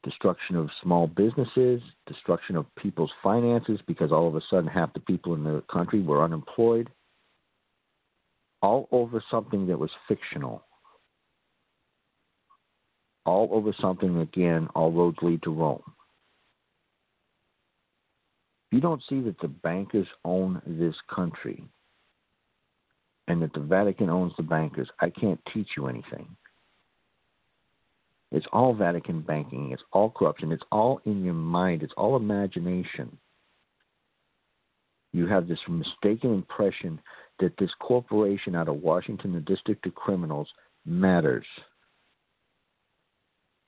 [0.03, 4.99] destruction of small businesses, destruction of people's finances because all of a sudden half the
[4.99, 6.89] people in the country were unemployed.
[8.61, 10.63] All over something that was fictional.
[13.25, 15.83] All over something, again, all roads lead to Rome
[18.73, 21.63] you don't see that the bankers own this country
[23.27, 26.27] and that the Vatican owns the bankers, I can't teach you anything.
[28.31, 29.71] It's all Vatican banking.
[29.71, 30.51] It's all corruption.
[30.51, 31.83] It's all in your mind.
[31.83, 33.15] It's all imagination.
[35.11, 36.99] You have this mistaken impression
[37.39, 40.47] that this corporation out of Washington, the District of Criminals,
[40.85, 41.45] matters.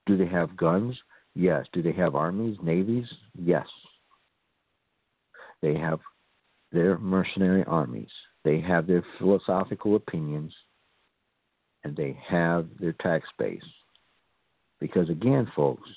[0.08, 0.98] Do they have guns?
[1.36, 1.68] Yes.
[1.72, 3.06] Do they have armies, navies?
[3.39, 3.68] Yes.
[5.62, 6.00] They have
[6.72, 8.10] their mercenary armies.
[8.46, 10.54] They have their philosophical opinions.
[11.84, 13.62] And they have their tax base.
[14.80, 15.90] Because again, folks,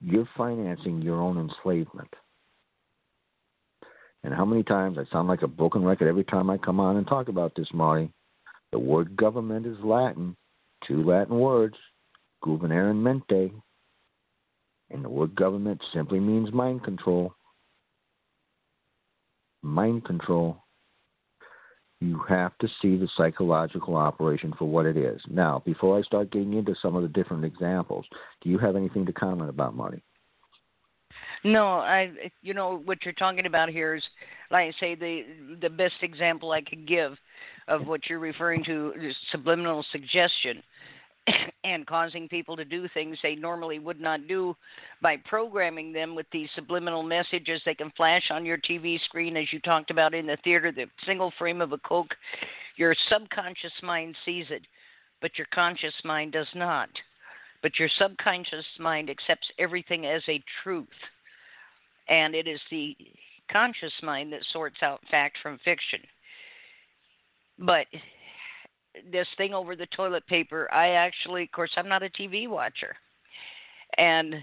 [0.00, 2.08] you're financing your own enslavement.
[4.22, 6.96] And how many times I sound like a broken record every time I come on
[6.96, 8.12] and talk about this, Marti?
[8.72, 10.36] The word government is Latin,
[10.86, 11.76] two Latin words,
[12.44, 13.52] gubernare and mente.
[14.90, 17.34] And the word government simply means mind control
[19.62, 20.62] mind control,
[22.00, 25.20] you have to see the psychological operation for what it is.
[25.28, 28.06] Now, before I start getting into some of the different examples,
[28.40, 30.02] do you have anything to comment about, Marti?
[31.42, 34.02] No, I you know what you're talking about here is
[34.50, 35.24] like I say the
[35.62, 37.12] the best example I could give
[37.66, 40.62] of what you're referring to is subliminal suggestion.
[41.64, 44.56] And causing people to do things they normally would not do
[45.02, 49.52] by programming them with these subliminal messages they can flash on your TV screen, as
[49.52, 52.14] you talked about in the theater, the single frame of a Coke.
[52.76, 54.62] Your subconscious mind sees it,
[55.20, 56.88] but your conscious mind does not.
[57.62, 60.88] But your subconscious mind accepts everything as a truth.
[62.08, 62.96] And it is the
[63.52, 66.00] conscious mind that sorts out fact from fiction.
[67.58, 67.86] But
[69.10, 72.96] this thing over the toilet paper, I actually, of course, I'm not a TV watcher,
[73.96, 74.36] and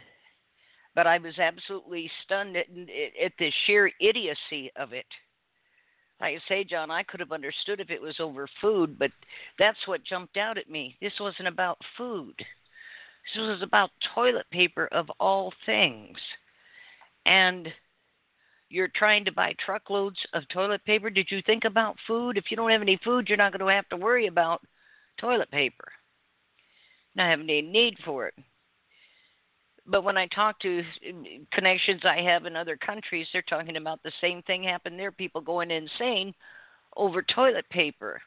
[0.95, 2.65] but I was absolutely stunned at,
[3.23, 5.05] at the sheer idiocy of it.
[6.19, 9.12] Like I say, John, I could have understood if it was over food, but
[9.60, 10.97] that's what jumped out at me.
[10.99, 12.33] This wasn't about food.
[12.38, 16.17] This was about toilet paper of all things.
[17.27, 17.67] And
[18.69, 21.10] you're trying to buy truckloads of toilet paper.
[21.10, 22.38] Did you think about food?
[22.38, 24.62] If you don't have any food, you're not going to have to worry about
[25.19, 25.91] toilet paper.
[27.15, 28.34] Not having any need for it.
[29.86, 30.84] But when I talk to
[31.53, 35.13] connections I have in other countries, they're talking about the same thing happened there.
[35.13, 36.34] People going insane
[36.97, 38.21] over toilet paper.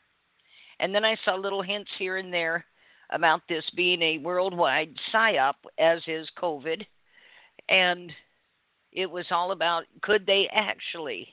[0.80, 2.64] And then I saw little hints here and there
[3.10, 6.82] about this being a worldwide psyop, as is COVID.
[7.68, 8.10] And
[8.92, 11.28] it was all about could they actually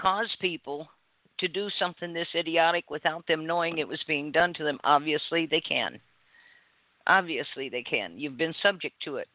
[0.00, 0.88] cause people
[1.38, 4.78] to do something this idiotic without them knowing it was being done to them?
[4.84, 5.98] Obviously, they can.
[7.06, 8.18] Obviously, they can.
[8.18, 9.28] You've been subject to it.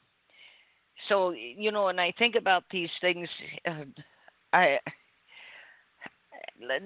[1.10, 3.28] So, you know, and I think about these things,
[3.68, 3.84] uh,
[4.54, 4.80] I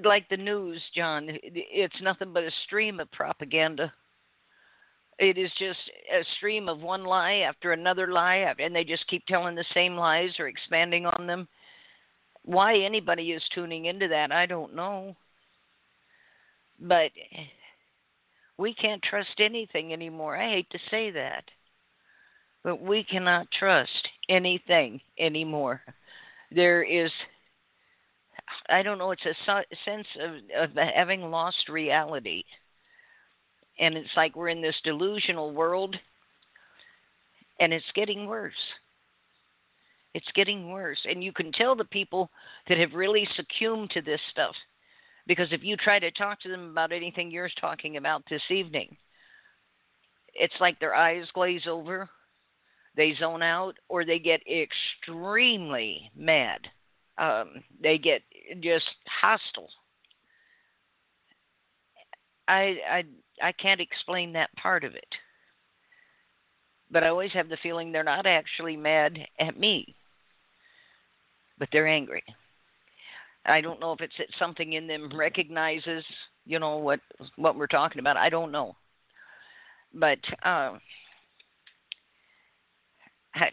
[0.03, 1.27] like the news, John.
[1.29, 3.93] It's nothing but a stream of propaganda
[5.19, 5.79] it is just
[6.11, 9.65] a stream of one lie after another lie, uh, and they just keep telling the
[9.73, 11.47] same lies or expanding on them.
[12.43, 15.15] Why anybody is tuning into that, I don't know.
[16.79, 17.11] But
[18.57, 20.37] we can't trust anything anymore.
[20.37, 21.43] I hate to say that.
[22.63, 25.81] But we cannot trust anything anymore.
[26.51, 27.11] There is
[28.69, 29.11] I don't know.
[29.11, 29.53] It's a
[29.85, 30.31] sense of,
[30.63, 32.43] of having lost reality,
[33.79, 35.95] and it's like we're in this delusional world,
[37.59, 38.53] and it's getting worse.
[40.13, 42.29] It's getting worse, and you can tell the people
[42.67, 44.55] that have really succumbed to this stuff,
[45.27, 48.95] because if you try to talk to them about anything you're talking about this evening,
[50.33, 52.09] it's like their eyes glaze over,
[52.95, 56.59] they zone out, or they get extremely mad
[57.19, 58.21] um, they get
[58.61, 58.85] just
[59.21, 59.69] hostile.
[62.47, 63.03] I I
[63.41, 65.07] I can't explain that part of it.
[66.91, 69.95] But I always have the feeling they're not actually mad at me,
[71.57, 72.23] but they're angry.
[73.45, 76.03] I don't know if it's that something in them recognizes,
[76.45, 76.99] you know, what
[77.35, 78.17] what we're talking about.
[78.17, 78.75] I don't know,
[79.93, 80.77] but uh,
[83.31, 83.47] how,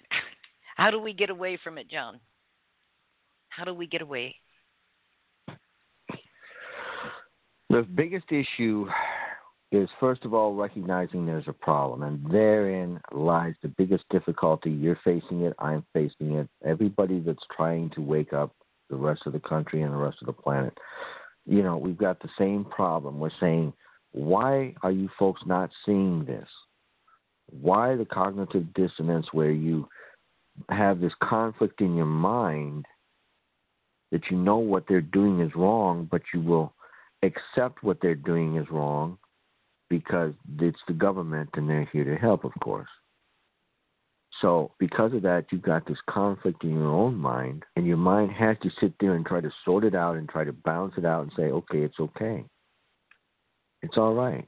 [0.77, 2.21] how do we get away from it, John?
[3.49, 4.35] How do we get away?
[7.71, 8.87] The biggest issue
[9.73, 12.03] is, first of all, recognizing there's a problem.
[12.03, 14.71] And therein lies the biggest difficulty.
[14.71, 16.49] You're facing it, I'm facing it.
[16.65, 18.55] Everybody that's trying to wake up
[18.91, 20.77] the rest of the country and the rest of the planet.
[21.47, 23.19] You know, we've got the same problem.
[23.19, 23.73] We're saying,
[24.13, 26.49] why are you folks not seeing this?
[27.51, 29.89] Why the cognitive dissonance where you
[30.71, 32.87] have this conflict in your mind
[34.13, 36.73] that you know what they're doing is wrong, but you will
[37.23, 39.19] accept what they're doing is wrong
[39.89, 42.89] because it's the government and they're here to help, of course.
[44.43, 48.33] So, because of that, you've got this conflict in your own mind, and your mind
[48.33, 51.07] has to sit there and try to sort it out and try to balance it
[51.07, 52.45] out and say, okay, it's okay.
[53.83, 54.47] It's all right.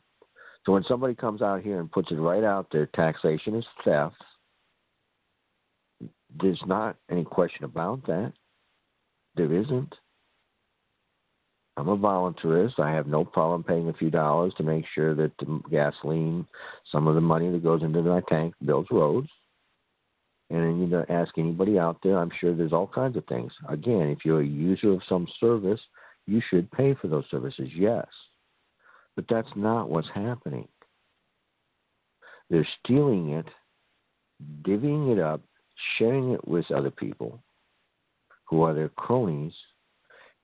[0.66, 4.16] So, when somebody comes out here and puts it right out there, taxation is theft,
[6.38, 8.34] there's not any question about that.
[9.36, 9.94] There isn't.
[11.78, 12.80] I'm a voluntarist.
[12.80, 16.44] I have no problem paying a few dollars to make sure that the gasoline,
[16.90, 19.28] some of the money that goes into my tank, builds roads.
[20.50, 22.18] And you know, ask anybody out there.
[22.18, 23.52] I'm sure there's all kinds of things.
[23.68, 25.80] Again, if you're a user of some service,
[26.26, 27.68] you should pay for those services.
[27.72, 28.06] Yes,
[29.14, 30.66] but that's not what's happening.
[32.50, 33.46] They're stealing it,
[34.62, 35.42] divvying it up,
[35.96, 37.40] sharing it with other people,
[38.46, 39.52] who are their cronies,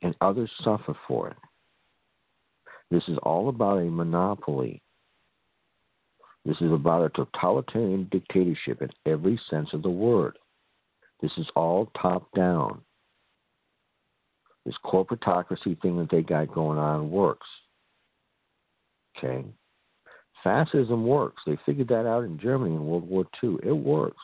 [0.05, 1.37] and others suffer for it.
[2.91, 4.83] This is all about a monopoly.
[6.45, 10.39] This is about a totalitarian dictatorship in every sense of the word.
[11.23, 12.83] This is all top down.
[14.67, 17.47] This corporatocracy thing that they got going on works.
[19.17, 19.45] Okay?
[20.43, 21.43] Fascism works.
[21.47, 23.57] They figured that out in Germany in World War II.
[23.63, 24.23] It works.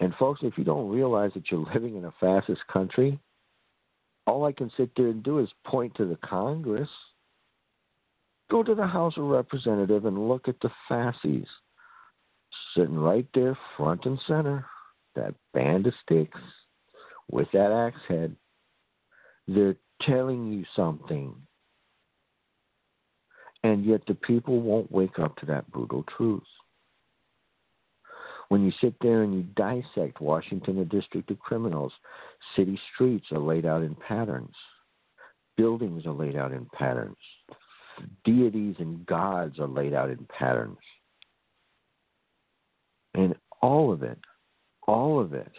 [0.00, 3.20] And folks, if you don't realize that you're living in a fascist country,
[4.30, 6.88] all I can sit there and do is point to the Congress.
[8.48, 11.46] Go to the House of Representatives and look at the fasces
[12.74, 14.64] sitting right there, front and center,
[15.16, 16.40] that band of sticks
[17.30, 18.36] with that axe head.
[19.48, 21.34] They're telling you something.
[23.64, 26.42] And yet the people won't wake up to that brutal truth
[28.50, 31.92] when you sit there and you dissect Washington, a district of criminals,
[32.56, 34.54] city streets are laid out in patterns,
[35.56, 37.16] buildings are laid out in patterns,
[38.24, 40.78] deities and gods are laid out in patterns.
[43.14, 44.18] And all of it,
[44.88, 45.52] all of it,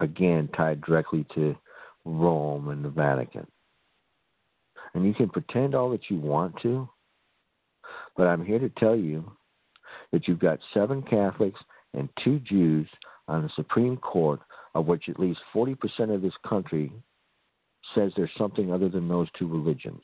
[0.00, 1.56] again, tied directly to
[2.04, 3.46] Rome and the Vatican.
[4.92, 6.88] And you can pretend all that you want to,
[8.16, 9.30] but I'm here to tell you
[10.10, 11.60] that you've got seven Catholics
[11.94, 12.86] and two Jews
[13.26, 14.40] on the Supreme Court,
[14.74, 16.92] of which at least 40% of this country
[17.94, 20.02] says there's something other than those two religions.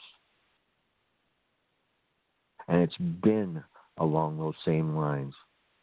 [2.68, 3.62] And it's been
[3.99, 5.35] along those same lines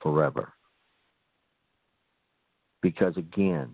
[0.01, 0.53] forever.
[2.81, 3.69] Because again,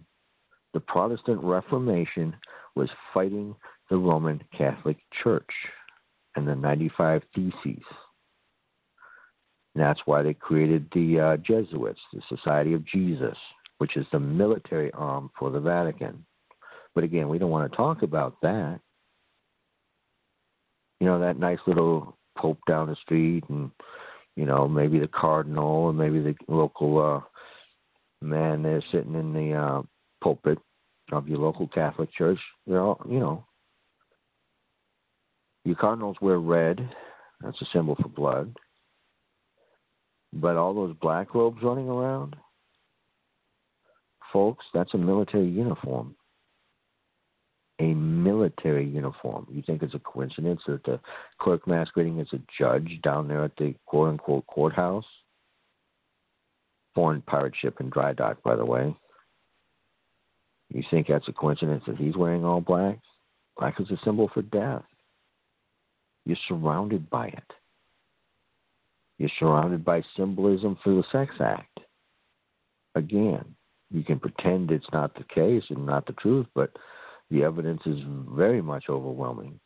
[0.74, 2.36] the Protestant Reformation
[2.76, 3.56] was fighting
[3.90, 5.50] the Roman Catholic Church
[6.36, 7.84] and the 95 Theses.
[9.78, 13.38] And that's why they created the uh, Jesuits, the Society of Jesus,
[13.78, 16.26] which is the military arm for the Vatican.
[16.96, 18.80] But again, we don't want to talk about that.
[21.00, 23.70] You know, that nice little pope down the street, and,
[24.36, 29.54] you know, maybe the cardinal, and maybe the local uh, man there sitting in the
[29.54, 29.82] uh,
[30.24, 30.58] pulpit
[31.12, 32.40] of your local Catholic church.
[32.66, 33.46] They're all, you know,
[35.66, 36.80] your cardinals wear red.
[37.42, 38.58] That's a symbol for blood.
[40.34, 42.36] But all those black robes running around,
[44.34, 46.16] folks, that's a military uniform.
[47.80, 49.48] a military uniform.
[49.52, 51.00] You think it's a coincidence that the
[51.40, 55.06] clerk masquerading as a judge down there at the quote unquote courthouse?
[56.96, 58.96] Foreign pirate ship in dry dock, by the way.
[60.74, 63.00] You think that's a coincidence that he's wearing all black?
[63.58, 64.84] Black is a symbol for death.
[66.26, 67.54] You're surrounded by it.
[69.18, 71.80] You're surrounded by symbolism for the sex act.
[72.96, 73.56] Again,
[73.92, 76.72] you can pretend it's not the case and not the truth, but
[77.32, 78.00] the evidence is
[78.30, 79.60] very much overwhelming.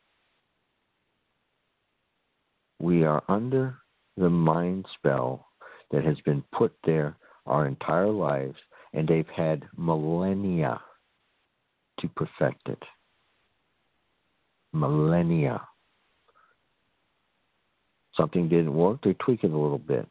[2.80, 3.78] We are under
[4.18, 5.47] the mind spell
[5.91, 8.58] that has been put there our entire lives,
[8.93, 10.82] and they've had millennia
[11.99, 12.84] to perfect it.
[14.74, 15.62] Millennia.
[18.16, 20.07] Something didn't work, they tweak it a little bit.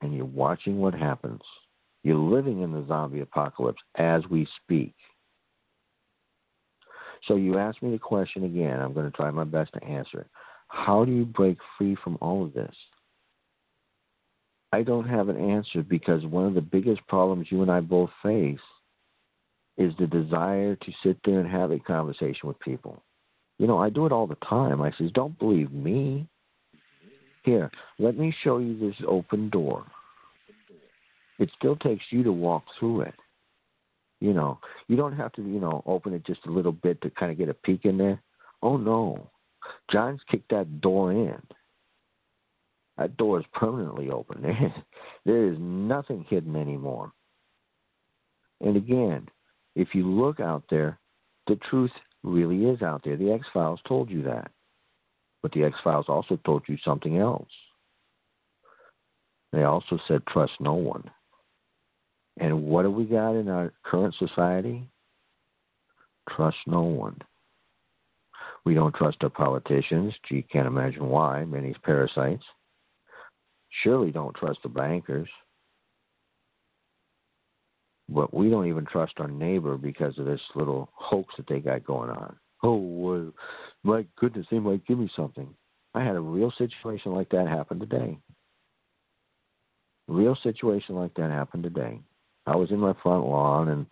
[0.00, 1.40] And you're watching what happens.
[2.02, 4.94] You're living in the zombie apocalypse as we speak.
[7.28, 8.80] So you ask me the question again.
[8.80, 10.26] I'm going to try my best to answer it.
[10.68, 12.74] How do you break free from all of this?
[14.72, 18.10] I don't have an answer because one of the biggest problems you and I both
[18.22, 18.58] face
[19.76, 23.02] is the desire to sit there and have a conversation with people.
[23.58, 24.80] You know, I do it all the time.
[24.80, 26.26] I says, "Don't believe me.
[27.42, 29.84] Here, let me show you this open door."
[31.38, 33.14] It still takes you to walk through it.
[34.20, 37.10] You know, you don't have to, you know, open it just a little bit to
[37.10, 38.22] kind of get a peek in there.
[38.62, 39.28] Oh no,
[39.90, 41.42] John's kicked that door in.
[42.96, 44.42] That door is permanently open.
[45.24, 47.12] there is nothing hidden anymore.
[48.60, 49.28] And again,
[49.74, 51.00] if you look out there,
[51.48, 51.90] the truth
[52.22, 53.16] really is out there.
[53.16, 54.52] The X Files told you that.
[55.42, 57.48] But the X Files also told you something else.
[59.52, 61.10] They also said, trust no one.
[62.38, 64.88] And what do we got in our current society?
[66.30, 67.18] Trust no one.
[68.64, 70.14] We don't trust our politicians.
[70.28, 71.44] Gee, can't imagine why.
[71.44, 72.44] Many parasites.
[73.82, 75.28] Surely don't trust the bankers.
[78.08, 81.84] But we don't even trust our neighbor because of this little hoax that they got
[81.84, 82.36] going on.
[82.64, 83.32] Oh, well,
[83.82, 85.52] my goodness, they might give me something.
[85.94, 88.18] I had a real situation like that happen today.
[90.08, 92.00] Real situation like that happened today.
[92.46, 93.86] I was in my front lawn and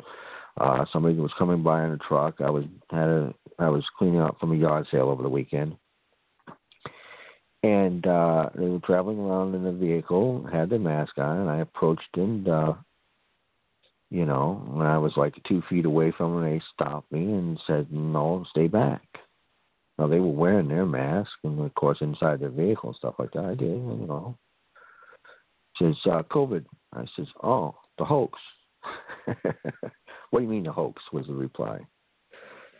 [0.61, 2.37] uh somebody was coming by in a truck.
[2.41, 5.77] I was had a I was cleaning up from a yard sale over the weekend.
[7.63, 11.59] And uh they were traveling around in a vehicle, had their mask on, and I
[11.59, 12.75] approached and uh
[14.11, 17.61] you know, when I was like two feet away from them, they stopped me and
[17.67, 19.07] said, No, stay back.
[19.99, 23.33] Now they were wearing their mask and of course inside their vehicle and stuff like
[23.33, 23.45] that.
[23.45, 24.37] I did, you know.
[25.79, 26.65] Says uh COVID.
[26.93, 28.39] I says, Oh, the hoax.
[29.27, 31.03] what do you mean the hoax?
[31.13, 31.79] Was the reply.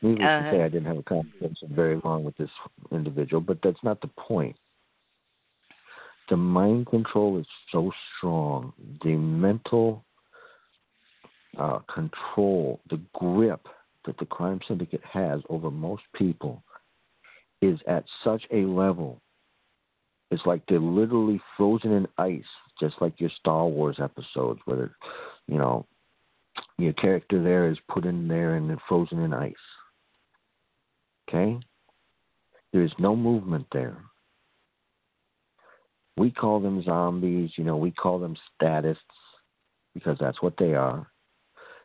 [0.03, 0.51] Needless uh-huh.
[0.51, 2.51] to say, I didn't have a conversation very long with this
[2.91, 4.57] individual, but that's not the point.
[6.31, 8.73] The mind control is so strong.
[9.05, 10.05] The mental
[11.59, 13.67] uh, control, the grip
[14.07, 16.63] that the crime syndicate has over most people
[17.61, 19.21] is at such a level.
[20.31, 22.45] It's like they're literally frozen in ice
[22.79, 24.91] just like your Star Wars episodes, where
[25.47, 25.87] you know
[26.79, 29.55] your character there is put in there and then frozen in ice.
[31.29, 31.59] Okay,
[32.73, 33.99] there is no movement there.
[36.17, 39.03] We call them zombies, you know, we call them statists
[39.95, 41.07] because that's what they are.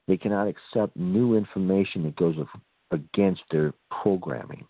[0.08, 2.36] They cannot accept new information that goes
[2.92, 4.66] against their programming.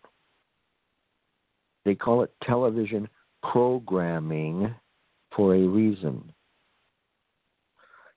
[1.83, 3.07] They call it television
[3.43, 4.73] programming
[5.35, 6.31] for a reason.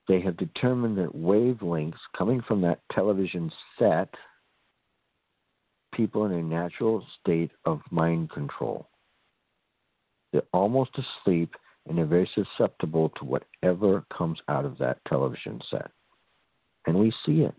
[0.07, 4.09] They have determined that wavelengths coming from that television set
[5.93, 8.89] people in a natural state of mind control.
[10.31, 11.53] They're almost asleep
[11.87, 15.91] and they're very susceptible to whatever comes out of that television set.
[16.89, 17.53] And we see it.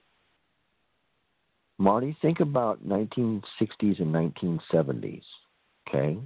[1.78, 5.22] Marti, think about 1960s and 1970s,
[5.88, 6.18] okay?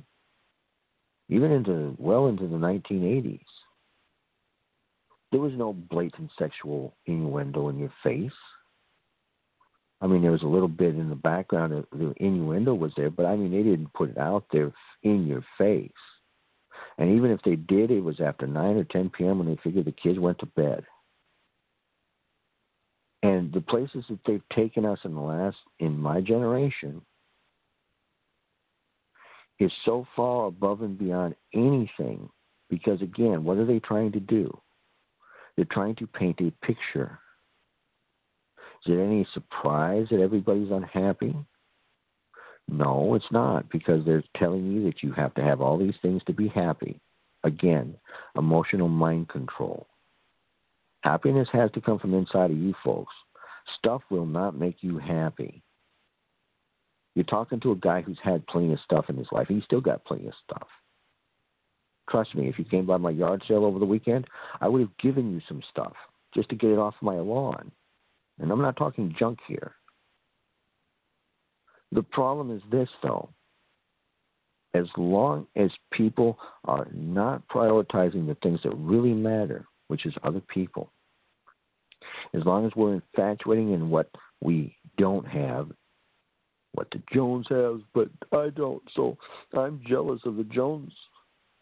[1.29, 3.41] even into well into the 1980s.
[5.31, 8.33] There was no blatant sexual innuendo in your face.
[10.01, 11.85] I mean, there was a little bit in the background.
[11.93, 15.45] The innuendo was there, but I mean, they didn't put it out there in your
[15.59, 15.91] face.
[16.97, 19.39] And even if they did, it was after 9 or 10 p.m.
[19.39, 20.85] when they figured the kids went to bed.
[23.25, 27.01] And the places that they've taken us in the last, in my generation,
[29.59, 32.29] is so far above and beyond anything
[32.69, 34.55] because, again, what are they trying to do?
[35.57, 37.19] They're trying to paint a picture.
[38.85, 41.35] Is it any surprise that everybody's unhappy?
[42.69, 46.21] No, it's not because they're telling you that you have to have all these things
[46.27, 47.01] to be happy.
[47.43, 47.95] Again,
[48.37, 49.87] emotional mind control.
[51.05, 53.13] Happiness has to come from inside of you, folks.
[53.79, 55.63] Stuff will not make you happy.
[57.15, 59.49] You're talking to a guy who's had plenty of stuff in his life.
[59.51, 60.67] and He's still got plenty of stuff.
[62.11, 64.27] Trust me, if you came by my yard sale over the weekend,
[64.63, 65.93] I would have given you some stuff
[66.35, 67.71] just to get it off my lawn.
[68.41, 69.73] And I'm not talking junk here.
[71.93, 73.29] The problem is this, though.
[74.73, 80.41] As long as people are not prioritizing the things that really matter, which is other
[80.41, 80.91] people,
[82.35, 84.11] as long as we're infatuating in what
[84.41, 85.71] we don't have,
[86.73, 89.17] what the Jones has, but I don't, so
[89.57, 90.93] I'm jealous of the Jones.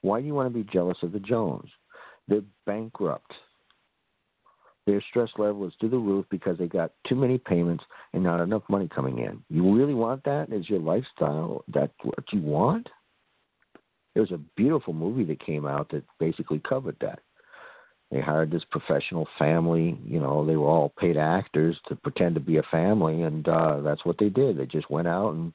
[0.01, 1.69] Why do you want to be jealous of the Jones?
[2.29, 3.33] They're bankrupt.
[4.87, 8.41] Their stress level is through the roof because they got too many payments and not
[8.41, 9.43] enough money coming in.
[9.49, 11.65] You really want that as your lifestyle?
[11.73, 12.89] That's what you want?
[14.15, 17.21] There was a beautiful movie that came out that basically covered that.
[18.13, 19.99] They hired this professional family.
[20.05, 23.81] You know, they were all paid actors to pretend to be a family, and uh,
[23.81, 24.59] that's what they did.
[24.59, 25.55] They just went out and,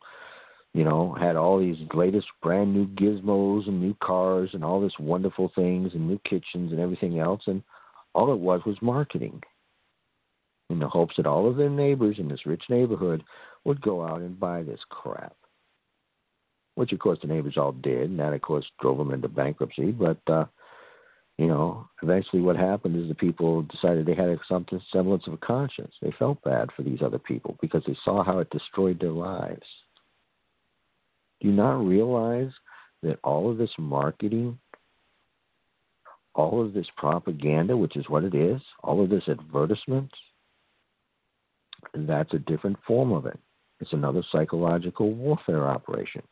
[0.74, 4.98] you know, had all these latest brand new gizmos and new cars and all this
[5.00, 7.62] wonderful things and new kitchens and everything else, and
[8.16, 9.44] all it was was marketing
[10.72, 13.24] in the hopes that all of their neighbors in this rich neighborhood
[13.66, 15.36] would go out and buy this crap.
[16.74, 19.92] Which, of course, the neighbors all did, and that, of course, drove them into bankruptcy.
[19.92, 20.46] But uh,
[21.38, 25.38] you know, eventually what happened is the people decided they had something semblance of a
[25.38, 25.94] conscience.
[26.02, 29.66] They felt bad for these other people because they saw how it destroyed their lives.
[31.40, 32.52] Do you not realize
[33.04, 34.58] that all of this marketing,
[36.34, 40.10] all of this propaganda, which is what it is, all of this advertisement,
[41.94, 43.40] that's a different form of it.
[43.80, 46.24] It's another psychological warfare operation.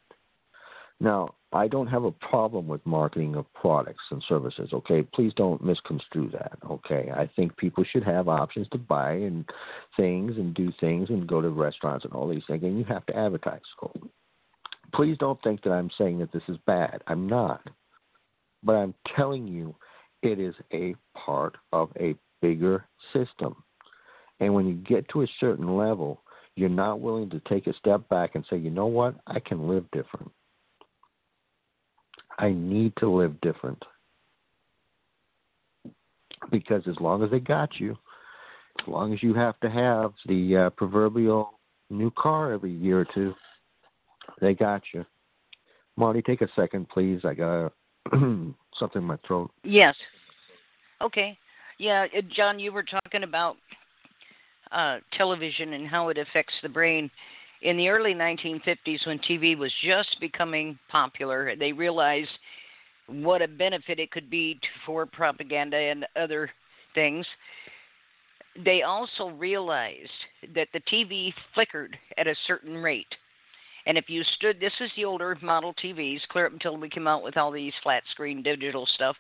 [0.99, 5.03] Now, I don't have a problem with marketing of products and services, okay?
[5.03, 7.10] Please don't misconstrue that, okay?
[7.16, 9.45] I think people should have options to buy and
[9.95, 13.06] things and do things and go to restaurants and all these things, and you have
[13.06, 13.62] to advertise.
[14.93, 17.01] Please don't think that I'm saying that this is bad.
[17.08, 17.62] I'm not.
[18.62, 19.74] But I'm telling you,
[20.24, 23.64] it is a part of a bigger system.
[24.41, 26.22] And when you get to a certain level,
[26.58, 29.70] you're not willing to take a step back and say, you know what, I can
[29.70, 30.30] live different.
[32.38, 33.82] I need to live different.
[36.52, 37.98] Because as long as they got you,
[38.82, 41.60] as long as you have to have the uh, proverbial
[41.90, 43.34] new car every year or two,
[44.42, 45.06] they got you.
[45.98, 47.22] Marti, take a second, please.
[47.24, 47.74] I got
[48.12, 48.56] something
[48.96, 49.50] in my throat.
[49.64, 49.96] Yes.
[51.02, 51.38] Okay.
[51.78, 53.56] Yeah, uh, John, you were talking about
[54.72, 57.10] uh, television and how it affects the brain
[57.66, 62.30] in the early 1950s when TV was just becoming popular, they realized
[63.07, 66.51] what a benefit it could be for propaganda and other
[66.93, 67.26] things.
[68.63, 70.11] They also realized
[70.53, 73.13] that the TV flickered at a certain rate.
[73.88, 77.07] And if you stood, this is the older model TVs, clear up until we came
[77.07, 79.16] out with all these flat screen digital stuff.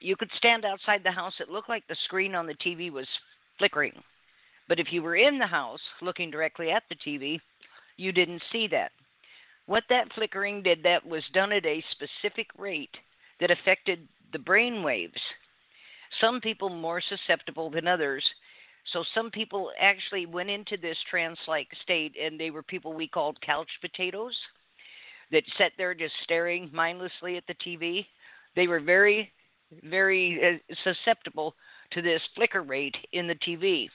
[0.00, 1.34] You could stand outside the house.
[1.38, 3.06] It looked like the screen on the TV was
[3.56, 3.92] flickering
[4.68, 7.40] but if you were in the house looking directly at the TV,
[7.96, 8.92] you didn't see that.
[9.66, 12.96] What that flickering did, that was done at a specific rate
[13.40, 15.20] that affected the brain waves.
[16.20, 18.24] Some people more susceptible than others.
[18.92, 23.40] So some people actually went into this trance-like state, and they were people we called
[23.40, 24.36] couch potatoes
[25.32, 28.06] that sat there just staring mindlessly at the TV.
[28.54, 29.32] They were very,
[29.82, 31.56] very uh, susceptible
[31.90, 33.88] to this flicker rate in the TV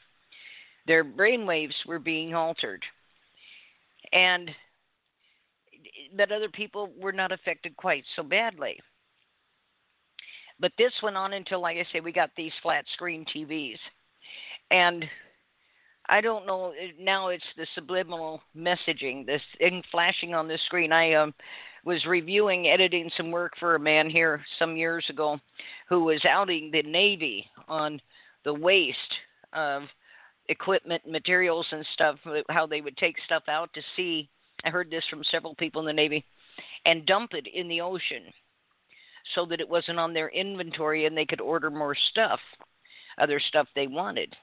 [0.88, 2.84] their brain waves were being altered.
[4.14, 4.50] And
[6.18, 8.78] that other people were not affected quite so badly.
[10.60, 13.78] But this went on until, like I say, we got these flat screen TVs.
[14.70, 15.06] And
[16.08, 20.92] I don't know, now it's the subliminal messaging, this thing flashing on the screen.
[20.92, 21.34] I um,
[21.86, 25.40] was reviewing, editing some work for a man here some years ago
[25.90, 28.00] who was outing the Navy on
[28.44, 28.98] the waste
[29.54, 29.84] of
[30.52, 32.18] equipment, materials, and stuff,
[32.50, 34.30] how they would take stuff out to sea.
[34.66, 36.26] I heard this from several people in the Navy,
[36.86, 38.24] and dump it in the ocean
[39.34, 42.40] so that it wasn't on their inventory and they could order more stuff,
[43.18, 44.36] other stuff they wanted.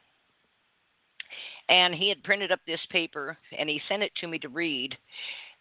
[1.68, 4.96] And he had printed up this paper and he sent it to me to read.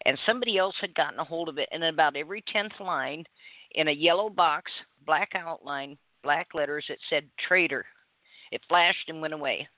[0.06, 1.68] And somebody else had gotten a hold of it.
[1.72, 3.24] And about every 10th line,
[3.72, 4.70] in a yellow box,
[5.04, 7.84] black outline, black letters, it said traitor.
[8.50, 9.68] It flashed and went away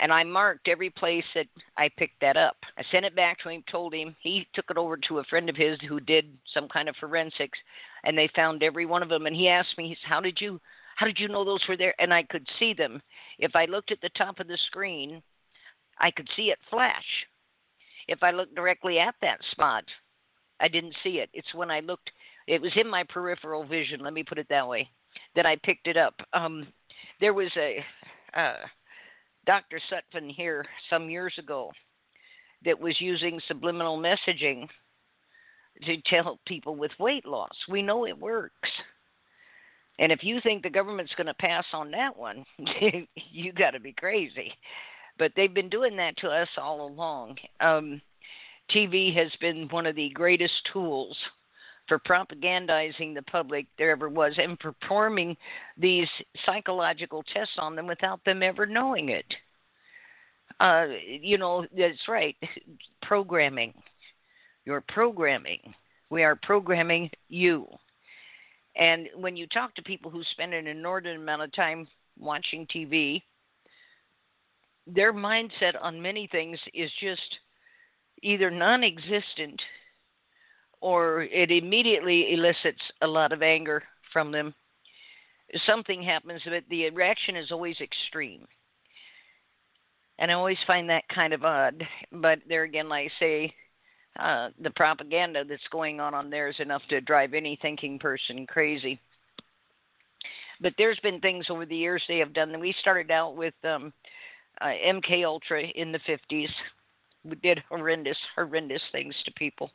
[0.00, 2.56] and I marked every place that I picked that up.
[2.78, 5.48] I sent it back to him, told him he took it over to a friend
[5.48, 7.58] of his who did some kind of forensics,
[8.04, 9.26] and they found every one of them.
[9.26, 10.60] And he asked me, "How did you,
[10.96, 13.02] how did you know those were there?" And I could see them.
[13.38, 15.22] If I looked at the top of the screen,
[15.98, 17.04] I could see it flash.
[18.08, 19.84] If I looked directly at that spot,
[20.60, 21.30] I didn't see it.
[21.32, 22.10] It's when I looked,
[22.46, 24.00] it was in my peripheral vision.
[24.00, 24.88] Let me put it that way.
[25.34, 26.14] That I picked it up.
[26.32, 26.66] Um,
[27.20, 27.84] there was a.
[28.36, 28.56] Uh,
[29.46, 29.80] Dr.
[29.90, 31.70] Sutphen here some years ago
[32.64, 34.66] that was using subliminal messaging
[35.84, 37.54] to tell people with weight loss.
[37.68, 38.70] We know it works.
[39.98, 42.44] And if you think the government's going to pass on that one,
[43.30, 44.52] you got to be crazy.
[45.18, 47.36] But they've been doing that to us all along.
[47.60, 48.00] Um,
[48.74, 51.16] TV has been one of the greatest tools
[51.88, 55.36] for propagandizing the public there ever was and performing
[55.76, 56.08] these
[56.46, 59.26] psychological tests on them without them ever knowing it.
[60.60, 62.36] Uh, you know, that's right.
[63.02, 63.74] Programming.
[64.64, 65.60] You're programming.
[66.10, 67.66] We are programming you.
[68.76, 71.86] And when you talk to people who spend an inordinate amount of time
[72.18, 73.22] watching TV,
[74.86, 77.38] their mindset on many things is just
[78.22, 79.60] either non existent
[80.84, 83.82] or it immediately elicits a lot of anger
[84.12, 84.54] from them.
[85.64, 88.44] Something happens, but the reaction is always extreme.
[90.18, 91.82] And I always find that kind of odd.
[92.12, 93.54] But there again, like I say,
[94.18, 98.46] uh, the propaganda that's going on on there is enough to drive any thinking person
[98.46, 99.00] crazy.
[100.60, 102.60] But there's been things over the years they have done.
[102.60, 103.90] We started out with um,
[104.60, 106.50] uh, MK Ultra in the 50s.
[107.24, 109.70] We did horrendous, horrendous things to people.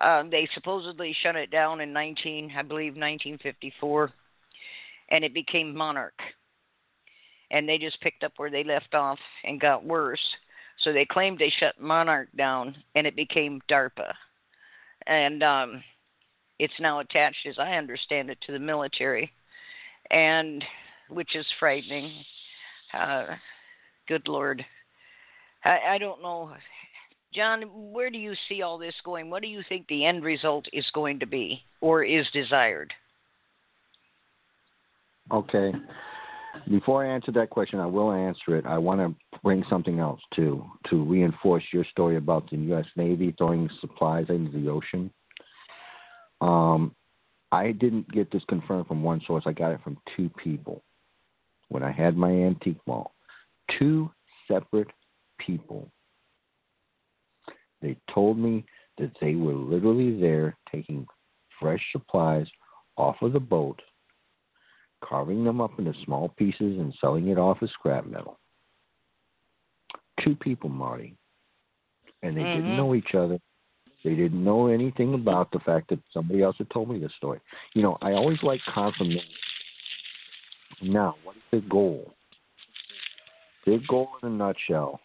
[0.00, 4.10] Um, they supposedly shut it down in 19, I believe, 1954,
[5.10, 6.18] and it became Monarch.
[7.50, 10.20] And they just picked up where they left off and got worse.
[10.82, 14.12] So they claimed they shut Monarch down, and it became DARPA.
[15.06, 15.82] And um,
[16.58, 19.30] it's now attached, as I understand it, to the military,
[20.10, 20.64] and
[21.10, 22.12] which is frightening.
[22.94, 23.26] Uh,
[24.08, 24.64] good Lord.
[25.64, 26.52] I, I don't know
[27.32, 27.62] John,
[27.92, 29.30] where do you see all this going?
[29.30, 32.92] What do you think the end result is going to be or is desired?
[35.30, 35.72] Okay.
[36.68, 38.66] Before I answer that question, I will answer it.
[38.66, 42.86] I want to bring something else too to reinforce your story about the U.S.
[42.96, 45.12] Navy throwing supplies into the ocean.
[46.40, 46.96] Um,
[47.52, 49.44] I didn't get this confirmed from one source.
[49.46, 50.82] I got it from two people
[51.68, 53.12] when I had my antique mall.
[53.78, 54.10] Two
[54.48, 54.88] separate
[55.38, 55.88] people
[57.82, 58.64] they told me
[58.98, 61.06] that they were literally there taking
[61.58, 62.46] fresh supplies
[62.96, 63.80] off of the boat,
[65.02, 68.38] carving them up into small pieces, and selling it off as scrap metal.
[70.22, 71.16] Two people, Marti.
[72.22, 72.60] And they mm-hmm.
[72.60, 73.38] didn't know each other.
[74.04, 77.40] They didn't know anything about the fact that somebody else had told me this story.
[77.74, 79.22] You know, I always like confirmation.
[80.82, 82.14] Now, what is their goal?
[83.66, 85.00] Their goal in a nutshell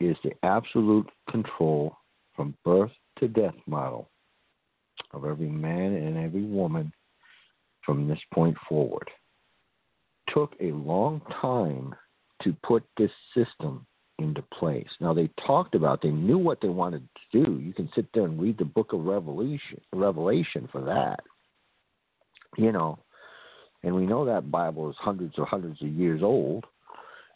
[0.00, 1.96] is the absolute control
[2.34, 4.08] from birth to death model
[5.12, 6.92] of every man and every woman
[7.84, 9.08] from this point forward.
[10.32, 11.94] Took a long time
[12.42, 13.86] to put this system
[14.18, 14.88] into place.
[15.00, 17.58] Now they talked about they knew what they wanted to do.
[17.60, 21.20] You can sit there and read the book of Revelation Revelation for that.
[22.56, 22.98] You know,
[23.82, 26.64] and we know that Bible is hundreds or hundreds of years old.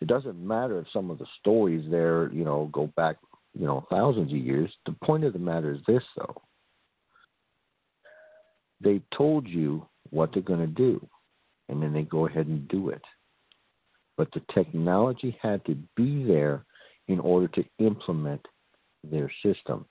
[0.01, 3.17] It doesn't matter if some of the stories there, you know, go back
[3.59, 4.71] you know, thousands of years.
[4.85, 6.35] The point of the matter is this, though.
[8.81, 11.07] They told you what they're going to do,
[11.69, 13.03] and then they go ahead and do it.
[14.17, 16.65] But the technology had to be there
[17.09, 18.47] in order to implement
[19.03, 19.87] their system.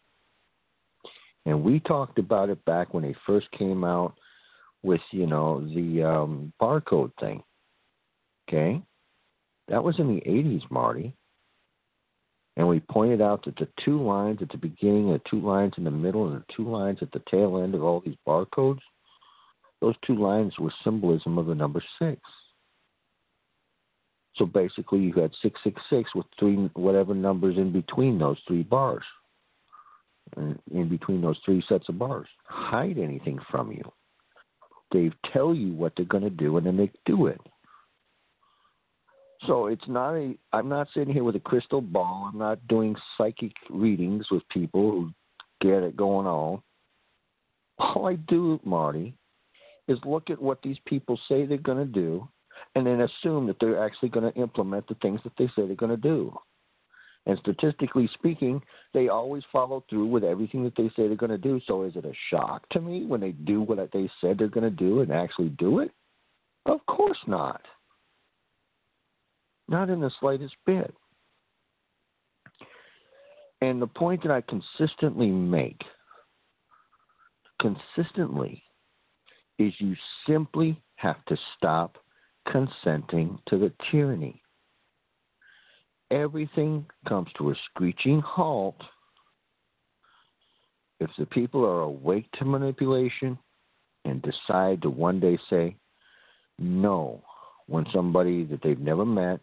[1.47, 4.15] And we talked about it back when they first came out
[4.83, 7.41] with, you know, the um, barcode thing.
[8.47, 8.81] Okay?
[9.69, 11.15] That was in the 80s, Marti
[12.57, 15.83] and we pointed out that the two lines at the beginning, the two lines in
[15.83, 18.79] the middle, and the two lines at the tail end of all these barcodes,
[19.81, 22.21] those two lines were symbolism of the number six.
[24.37, 29.03] So basically, you had 666 with three whatever numbers in between those three bars,
[30.35, 32.27] uh, in between those three sets of bars.
[32.45, 33.83] Hide anything from you.
[34.91, 37.39] They tell you what they're going to do, and then they do it.
[39.47, 40.35] So it's not a.
[40.53, 42.29] I'm not sitting here with a crystal ball.
[42.31, 45.11] I'm not doing psychic readings with people who
[45.61, 46.61] get it going on.
[47.77, 49.15] All I do, Marti,
[49.87, 52.27] is look at what these people say they're going to do,
[52.75, 55.75] and then assume that they're actually going to implement the things that they say they're
[55.75, 56.35] going to do.
[57.27, 58.61] And statistically speaking,
[58.93, 61.59] they always follow through with everything that they say they're going to do.
[61.65, 64.69] So is it a shock to me when they do what they said they're going
[64.69, 65.91] to do and actually do it?
[66.67, 67.61] Of course not.
[69.67, 70.93] Not in the slightest bit.
[73.61, 75.81] And the point that I consistently make,
[77.59, 78.61] consistently,
[79.57, 79.95] is you
[80.27, 81.97] simply have to stop
[82.51, 84.41] consenting to the tyranny.
[86.11, 88.75] Everything comes to a screeching halt
[90.99, 93.37] if the people are awake to manipulation
[94.05, 95.75] and decide to one day say
[96.59, 97.23] no
[97.67, 99.39] when somebody that they've never met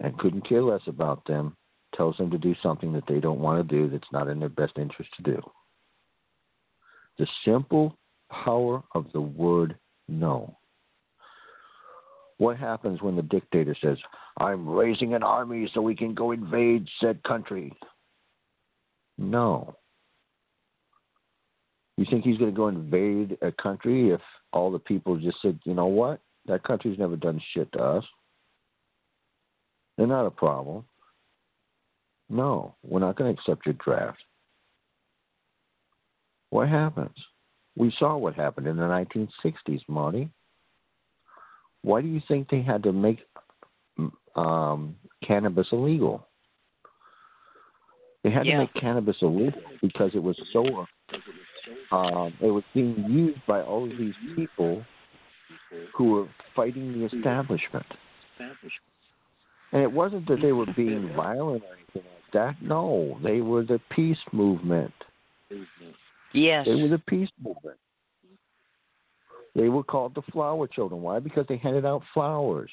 [0.00, 1.56] and couldn't care less about them
[1.94, 4.48] tells them to do something that they don't want to do that's not in their
[4.48, 5.42] best interest to do.
[7.18, 7.96] The simple
[8.30, 9.76] power of the word
[10.08, 10.58] no.
[12.38, 13.96] What happens when the dictator says,
[14.38, 17.72] I'm raising an army so we can go invade said country?
[19.16, 19.74] No.
[21.96, 24.20] You think he's going to go invade a country if
[24.52, 26.20] all the people just said, you know what?
[26.44, 28.04] That country's never done shit to us.
[29.96, 30.84] They're not a problem.
[32.28, 34.18] No, we're not going to accept your draft.
[36.50, 37.16] What happens?
[37.76, 40.30] We saw what happened in the 1960s, Marti.
[41.82, 43.20] Why do you think they had to make
[44.34, 46.26] um, cannabis illegal?
[48.24, 48.54] They had yeah.
[48.54, 50.86] to make cannabis illegal because it was so.
[51.92, 54.84] Um, it was being used by all of these people
[55.94, 57.86] who were fighting the establishment.
[59.72, 62.62] And it wasn't that they were being violent or anything like that.
[62.62, 64.92] No, they were the peace movement.
[66.32, 66.66] Yes.
[66.66, 67.76] They were the peace movement.
[69.54, 71.00] They were called the flower children.
[71.00, 71.18] Why?
[71.18, 72.70] Because they handed out flowers.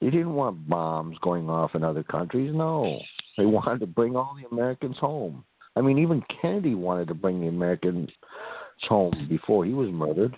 [0.00, 2.52] They didn't want bombs going off in other countries.
[2.54, 2.98] No.
[3.36, 5.44] They wanted to bring all the Americans home.
[5.76, 8.10] I mean, even Kennedy wanted to bring the Americans
[8.88, 10.36] home before he was murdered.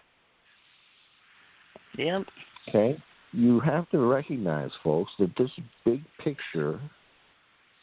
[1.96, 2.22] Yep.
[2.68, 3.02] Okay?
[3.32, 5.50] You have to recognize, folks, that this
[5.84, 6.80] big picture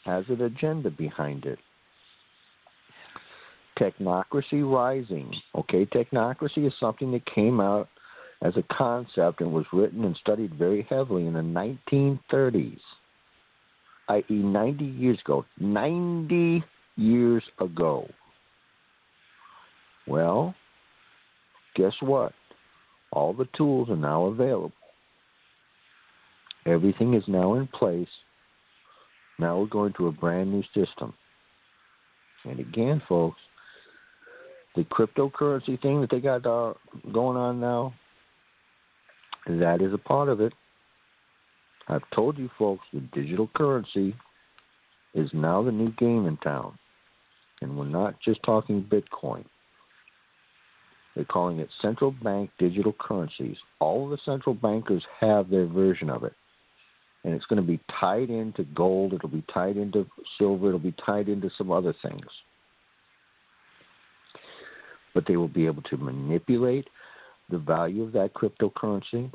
[0.05, 1.59] has an agenda behind it
[3.79, 5.33] technocracy rising.
[5.55, 7.87] Okay, technocracy is something that came out
[8.41, 12.79] as a concept and was written and studied very heavily in the 1930s,
[14.09, 15.45] i.e., 90 years ago.
[15.59, 16.63] 90
[16.95, 18.07] years ago.
[20.07, 20.55] Well,
[21.75, 22.33] guess what?
[23.11, 24.71] All the tools are now available.
[26.69, 28.07] Everything is now in place.
[29.39, 31.13] Now we're going to a brand new system.
[32.45, 33.39] And again, folks,
[34.75, 36.73] the cryptocurrency thing that they got uh,
[37.11, 37.93] going on now,
[39.47, 40.53] that is a part of it.
[41.87, 44.15] I've told you folks the digital currency
[45.15, 46.77] is now the new game in town.
[47.61, 49.43] And we're not just talking Bitcoin.
[51.15, 53.57] They're calling it central bank digital currencies.
[53.79, 56.33] All of the central bankers have their version of it.
[57.23, 60.07] And it's going to be tied into gold, it'll be tied into
[60.37, 62.25] silver, it'll be tied into some other things
[65.13, 66.87] but they will be able to manipulate
[67.49, 69.31] the value of that cryptocurrency.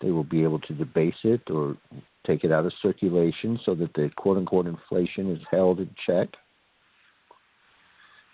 [0.00, 1.76] They will be able to debase it or
[2.26, 6.28] take it out of circulation so that the quote unquote inflation is held in check.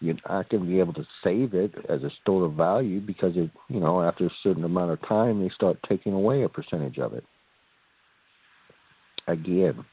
[0.01, 3.37] You're not going to be able to save it as a store of value because
[3.37, 6.99] it, you know, after a certain amount of time, they start taking away a percentage
[6.99, 7.25] of it.
[9.27, 9.85] Again,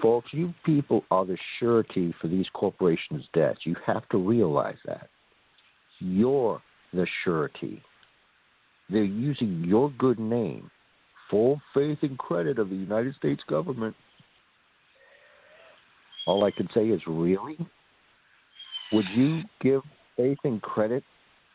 [0.00, 3.60] Folks, you people are the surety for these corporations' debts.
[3.64, 5.08] You have to realize that.
[5.98, 6.62] You're
[6.92, 7.82] the surety.
[8.88, 10.70] They're using your good name,
[11.30, 13.94] full faith and credit of the United States government.
[16.26, 17.58] All I can say is, really?
[18.92, 19.82] Would you give
[20.16, 21.04] faith and credit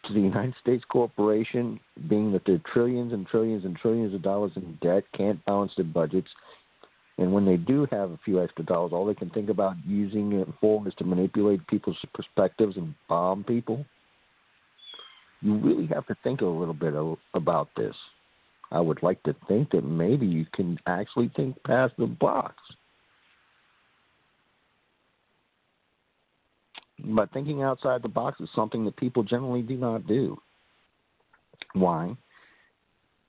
[0.07, 1.79] to the United States corporation,
[2.09, 5.85] being that they're trillions and trillions and trillions of dollars in debt, can't balance their
[5.85, 6.29] budgets,
[7.17, 10.33] and when they do have a few extra dollars, all they can think about using
[10.33, 13.85] it for is to manipulate people's perspectives and bomb people.
[15.41, 16.93] You really have to think a little bit
[17.33, 17.95] about this.
[18.71, 22.55] I would like to think that maybe you can actually think past the box.
[27.03, 30.37] But thinking outside the box is something that people generally do not do.
[31.73, 32.15] Why?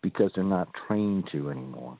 [0.02, 1.98] Because they're not trained to anymore.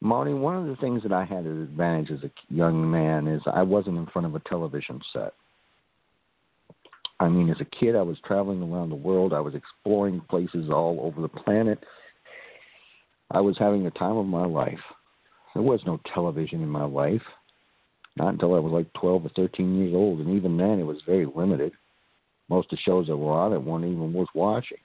[0.00, 3.40] Marti, one of the things that I had an advantage as a young man is
[3.46, 5.32] I wasn't in front of a television set.
[7.20, 9.32] I mean, as a kid, I was traveling around the world.
[9.32, 11.82] I was exploring places all over the planet.
[13.30, 14.80] I was having the time of my life.
[15.54, 17.22] There was no television in my life,
[18.16, 20.98] not until I was like 12 or 13 years old, and even then it was
[21.06, 21.72] very limited.
[22.48, 24.78] Most of the shows that were on it weren't even worth watching.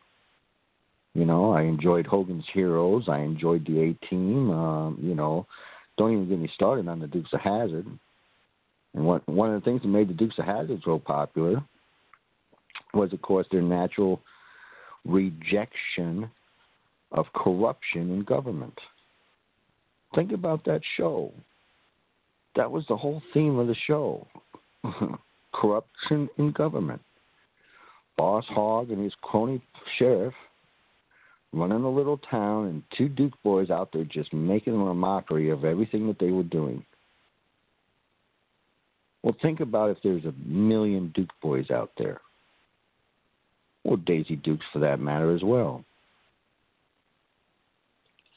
[1.13, 3.05] You know, I enjoyed Hogan's Heroes.
[3.07, 4.51] I enjoyed the A Team.
[4.51, 5.45] Um, you know,
[5.97, 7.87] don't even get me started on the Dukes of Hazzard.
[8.93, 11.63] And what one of the things that made the Dukes of Hazzard so popular
[12.93, 14.21] was, of course, their natural
[15.05, 16.29] rejection
[17.11, 18.77] of corruption in government.
[20.15, 21.31] Think about that show.
[22.55, 24.27] That was the whole theme of the show
[25.53, 27.01] corruption in government.
[28.17, 29.61] Boss Hogg and his crony
[29.97, 30.33] sheriff
[31.53, 35.65] running a little town, and two Duke boys out there just making a mockery of
[35.65, 36.85] everything that they were doing.
[39.23, 42.21] Well, think about if there's a million Duke boys out there,
[43.83, 45.83] or Daisy Dukes for that matter as well.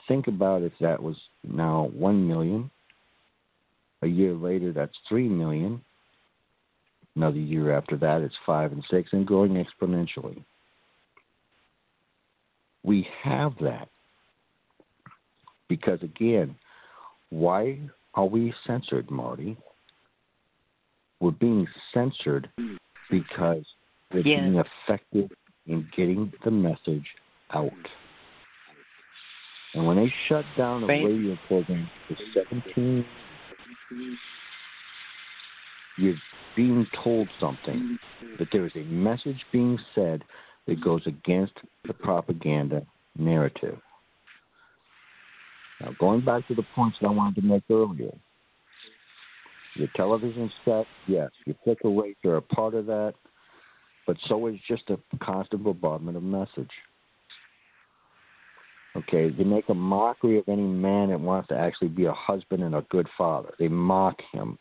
[0.09, 2.71] Think about if that was now 1 million.
[4.03, 5.81] A year later, that's 3 million.
[7.15, 10.43] Another year after that, it's 5 and 6, and growing exponentially.
[12.83, 13.89] We have that.
[15.69, 16.57] Because again,
[17.31, 17.79] why
[18.15, 19.57] are we censored, Marti?
[21.21, 22.51] We're being censored
[23.11, 23.65] because
[24.13, 24.41] we're yeah.
[24.41, 25.31] being effective
[25.67, 27.07] in getting the message
[27.55, 27.71] out.
[29.75, 31.05] And when they shut down the right.
[31.05, 33.05] radio program for 17,
[35.99, 36.15] you're
[36.57, 37.99] being told something,
[38.39, 40.23] that there is a message being said
[40.67, 41.55] that goes against
[41.87, 42.87] the propaganda
[43.19, 43.79] narrative.
[45.81, 48.13] Now, going back to the points that I wanted to make earlier,
[49.75, 53.15] your television set, yes, your clicker rates are a part of that,
[54.07, 56.71] but so is just a constant bombardment of message.
[58.95, 62.63] Okay, they make a mockery of any man that wants to actually be a husband
[62.63, 63.55] and a good father.
[63.59, 64.59] They mock him.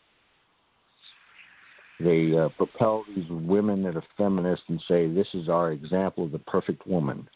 [2.00, 6.32] They uh, propel these women that are feminists and say this is our example of
[6.32, 7.28] the perfect woman,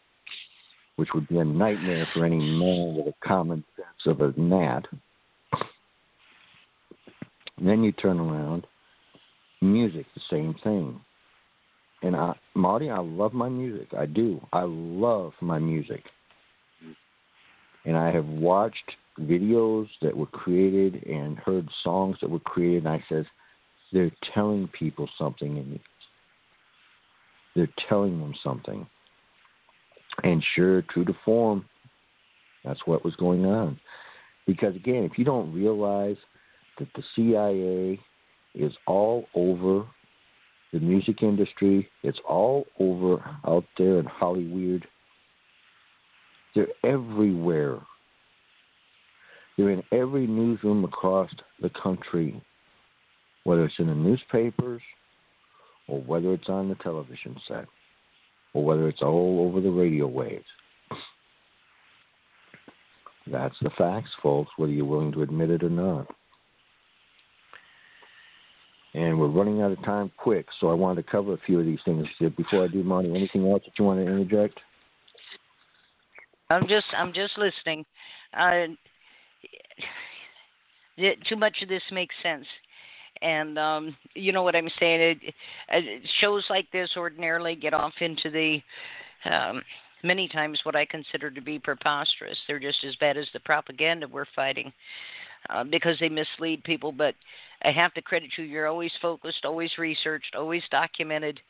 [0.95, 4.85] which would be a nightmare for any man with a common sense of a gnat.
[7.57, 8.65] And then you turn around,
[9.61, 10.99] music, the same thing.
[12.03, 13.89] And I, Marti, I love my music.
[13.97, 14.39] I do.
[14.53, 16.03] I love my music
[17.85, 22.93] and I have watched videos that were created and heard songs that were created, and
[22.93, 23.25] I says
[23.93, 25.79] they're telling people something, and
[27.55, 28.85] they're telling them something.
[30.23, 31.65] And sure, true to form,
[32.63, 33.79] that's what was going on.
[34.47, 36.17] Because again, if you don't realize
[36.79, 37.99] that the CIA
[38.53, 39.85] is all over
[40.73, 44.85] the music industry, it's all over out there in Hollywood
[46.55, 47.79] they're everywhere.
[49.57, 51.29] They're in every newsroom across
[51.61, 52.41] the country,
[53.43, 54.81] whether it's in the newspapers
[55.87, 57.65] or whether it's on the television set
[58.53, 60.45] or whether it's all over the radio waves.
[63.27, 66.07] That's the facts, folks, whether you're willing to admit it or not.
[68.93, 71.65] And we're running out of time quick, so I wanted to cover a few of
[71.65, 72.07] these things.
[72.37, 74.59] Before I do, Marti, anything else that you want to interject?
[76.55, 77.85] I'm just I'm just listening.
[78.33, 78.67] Uh,
[81.27, 82.45] too much of this makes sense,
[83.21, 85.01] and um, you know what I'm saying.
[85.01, 85.17] It,
[85.69, 88.61] it, shows like this ordinarily get off into the
[89.29, 89.61] um,
[90.03, 92.37] many times what I consider to be preposterous.
[92.47, 94.71] They're just as bad as the propaganda we're fighting
[95.49, 96.93] uh, because they mislead people.
[96.93, 97.15] But
[97.63, 98.45] I have to credit you.
[98.45, 101.41] You're always focused, always researched, always documented,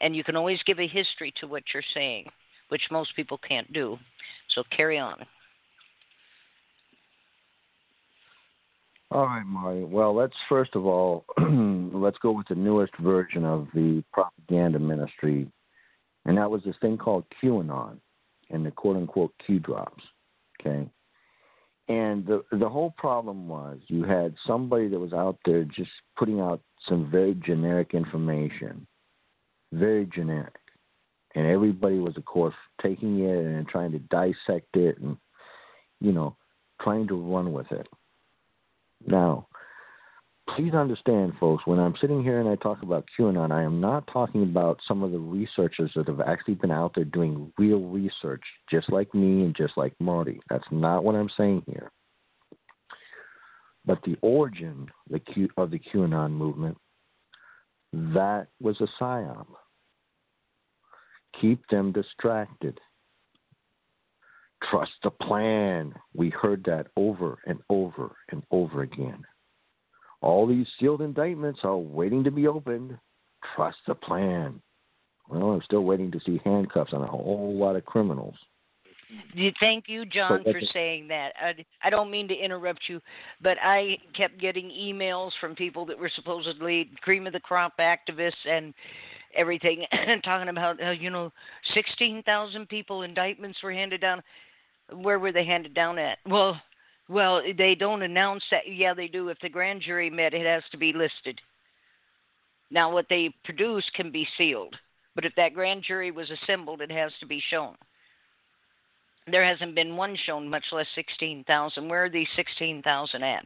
[0.00, 2.26] and you can always give a history to what you're saying
[2.70, 3.98] which most people can't do.
[4.54, 5.16] So carry on.
[9.12, 9.82] All right, Marti.
[9.82, 15.50] Well, let's first of all let's go with the newest version of the propaganda ministry,
[16.26, 17.98] and that was this thing called QAnon
[18.50, 20.02] and the quote unquote Q drops.
[20.60, 20.88] Okay.
[21.88, 26.40] And the the whole problem was you had somebody that was out there just putting
[26.40, 28.86] out some very generic information,
[29.72, 30.54] very generic
[31.34, 35.16] and everybody was of course taking it and trying to dissect it and
[36.00, 36.36] you know
[36.80, 37.86] trying to run with it.
[39.06, 39.46] Now
[40.56, 44.06] please understand folks when i'm sitting here and i talk about qanon i am not
[44.12, 48.42] talking about some of the researchers that have actually been out there doing real research
[48.70, 50.40] just like me and just like marti.
[50.48, 51.90] That's not what i'm saying here.
[53.84, 54.90] But the origin
[55.56, 56.76] of the qanon movement
[57.92, 59.46] that was a psyop
[61.40, 62.80] Keep them distracted.
[64.70, 65.94] Trust the plan.
[66.14, 69.24] We heard that over and over and over again.
[70.20, 72.98] All these sealed indictments are waiting to be opened.
[73.56, 74.60] Trust the plan.
[75.28, 78.34] Well, I'm still waiting to see handcuffs on a whole lot of criminals.
[79.58, 81.32] Thank you, John, for saying that.
[81.40, 83.00] I, I don't mean to interrupt you,
[83.42, 88.32] but I kept getting emails from people that were supposedly cream of the crop activists
[88.46, 88.72] and
[89.36, 89.84] everything,
[90.24, 91.32] talking about uh, you know,
[91.74, 94.22] sixteen thousand people indictments were handed down.
[94.92, 96.18] Where were they handed down at?
[96.26, 96.60] Well,
[97.08, 98.62] well, they don't announce that.
[98.68, 99.28] Yeah, they do.
[99.28, 101.40] If the grand jury met, it has to be listed.
[102.70, 104.76] Now, what they produce can be sealed,
[105.14, 107.74] but if that grand jury was assembled, it has to be shown.
[109.26, 111.88] There hasn't been one shown, much less 16,000.
[111.88, 113.44] Where are these 16,000 at?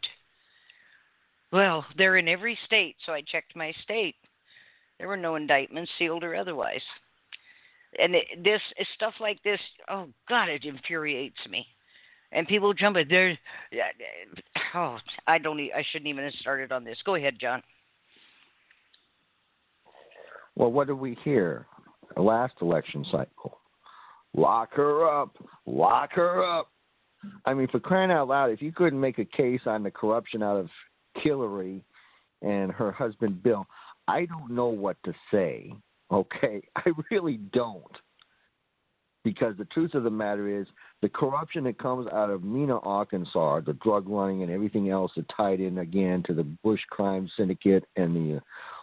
[1.53, 4.17] Well, they're in every state, so I checked my state.
[5.05, 6.81] There were no indictments, sealed or otherwise.
[7.99, 8.63] And it, this
[8.95, 11.67] stuff like this, oh God, it infuriates me.
[12.33, 13.39] And people jump at there.
[14.75, 14.97] Oh,
[15.27, 15.61] I don't.
[15.61, 16.97] I shouldn't even have started on this.
[17.05, 17.63] Go ahead, John.
[20.57, 21.67] Well, what did we hear?
[22.17, 23.59] Last election cycle.
[24.35, 25.37] Lock her up.
[25.67, 26.71] Lock her up.
[27.45, 30.43] I mean, for crying out loud, if you couldn't make a case on the corruption
[30.43, 30.71] out of
[31.17, 31.85] Hillary
[32.41, 33.67] and her husband Bill,
[34.09, 35.73] I don't know what to say.
[36.11, 37.97] Okay, I really don't.
[39.25, 40.67] Because the truth of the matter is,
[41.01, 45.25] the corruption that comes out of Mena, Arkansas, the drug running and everything else that
[45.35, 48.41] tied in again to the Bush crime syndicate and the uh,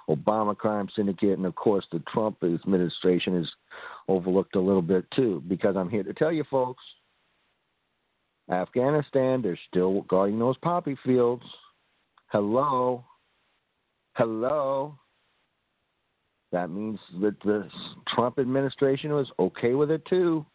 [0.09, 3.47] Obama crime syndicate, and of course the Trump administration is
[4.07, 5.43] overlooked a little bit too.
[5.47, 6.84] Because I'm here to tell you, folks,
[8.51, 11.43] Afghanistan, they're still guarding those poppy fields.
[12.32, 13.05] Hello,
[14.13, 14.97] hello.
[16.52, 17.70] That means that the
[18.14, 20.45] Trump administration was okay with it too.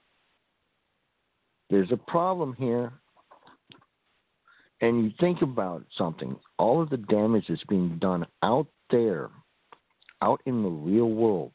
[1.70, 2.92] There's a problem here.
[4.82, 9.30] And you think about something all of the damage that's being done out there,
[10.20, 11.52] out in the real world,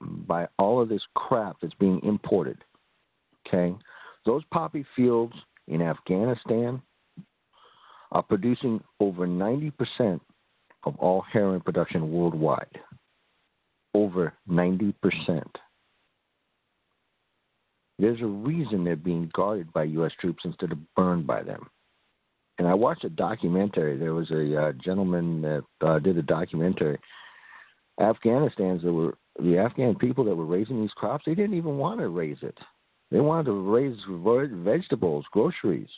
[0.00, 2.56] by all of this crap that's being imported.
[3.46, 3.74] Okay?
[4.24, 5.34] Those poppy fields
[5.68, 6.80] in Afghanistan
[8.12, 10.20] are producing over 90%
[10.84, 12.80] of all heroin production worldwide
[13.94, 14.94] over 90%.
[17.98, 20.12] There's a reason they're being guarded by U.S.
[20.20, 21.68] troops instead of burned by them.
[22.58, 23.96] And I watched a documentary.
[23.96, 26.98] There was a uh, gentleman that uh, did a documentary.
[28.00, 31.24] Afghanistan's that were the Afghan people that were raising these crops.
[31.26, 32.56] They didn't even want to raise it.
[33.10, 35.88] They wanted to raise vegetables, groceries,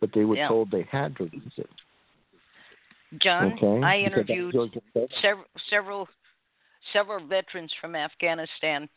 [0.00, 0.48] but they were yeah.
[0.48, 1.70] told they had to raise it.
[3.22, 3.84] John, okay?
[3.84, 4.54] I interviewed
[5.20, 6.08] several several
[6.92, 8.88] several veterans from Afghanistan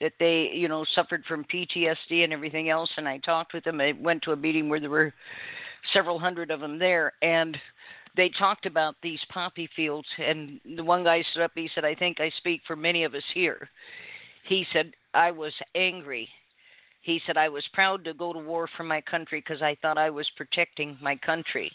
[0.00, 2.90] that they, you know, suffered from PTSD and everything else.
[2.96, 3.80] And I talked with them.
[3.80, 5.14] I went to a meeting where there were
[5.92, 7.56] several hundred of them there, and
[8.16, 10.08] they talked about these poppy fields.
[10.18, 11.52] And the one guy stood up.
[11.54, 13.70] He said, "I think I speak for many of us here."
[14.44, 16.28] He said, "I was angry."
[17.02, 19.96] He said, I was proud to go to war for my country because I thought
[19.96, 21.70] I was protecting my country.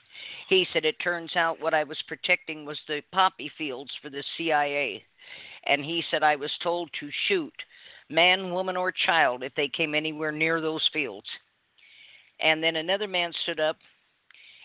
[0.50, 4.26] He said, It turns out what I was protecting was the poppy fields for the
[4.36, 5.06] CIA
[5.66, 7.54] and he said I was told to shoot
[8.10, 11.28] man, woman, or child if they came anywhere near those fields.
[12.42, 13.78] And then another man stood up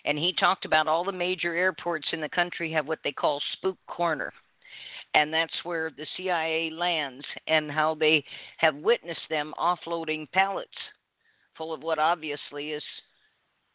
[0.04, 3.40] and he talked about all the major airports in the country have what they call
[3.52, 4.32] spook corner.
[5.14, 8.24] And that's where the CIA lands and how they
[8.58, 10.68] have witnessed them offloading pallets
[11.56, 12.82] full of what obviously is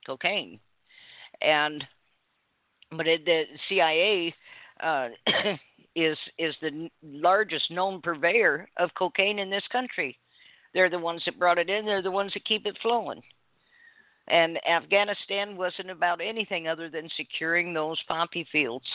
[0.05, 0.59] cocaine.
[1.41, 1.83] And
[2.95, 4.33] but it, the CIA
[4.81, 5.09] uh,
[5.95, 10.17] is is the largest known purveyor of cocaine in this country.
[10.73, 11.85] They're the ones that brought it in.
[11.85, 13.21] They're the ones that keep it flowing.
[14.29, 18.85] And Afghanistan wasn't about anything other than securing those poppy fields.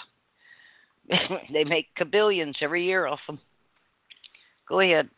[1.53, 3.39] they make kabillions every year off them.
[4.69, 5.09] Go ahead.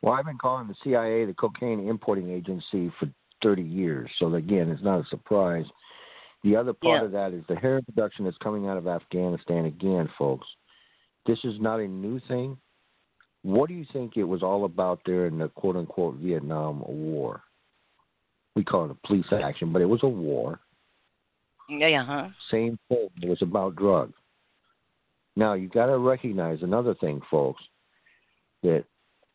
[0.00, 3.08] Well, I've been calling the CIA the cocaine importing agency for
[3.42, 4.10] 30 years.
[4.18, 5.66] So, again, it's not a surprise
[6.42, 7.06] the other part yeah.
[7.06, 10.46] of that is the heroin production that's coming out of Afghanistan again, folks.
[11.26, 12.56] This is not a new thing.
[13.42, 17.42] What do you think it was all about there in the quote unquote Vietnam War?
[18.54, 20.60] We call it a police action, but it was a war.
[21.68, 22.28] Yeah, huh?
[22.50, 23.08] Same thing.
[23.22, 24.14] It was about drugs.
[25.36, 27.62] Now you've got to recognize another thing, folks,
[28.62, 28.84] that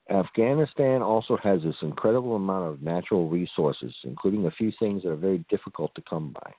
[0.09, 5.15] Afghanistan also has this incredible amount of natural resources, including a few things that are
[5.15, 6.53] very difficult to come by.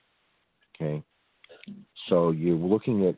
[0.81, 1.03] Okay,
[2.07, 3.15] so you're looking at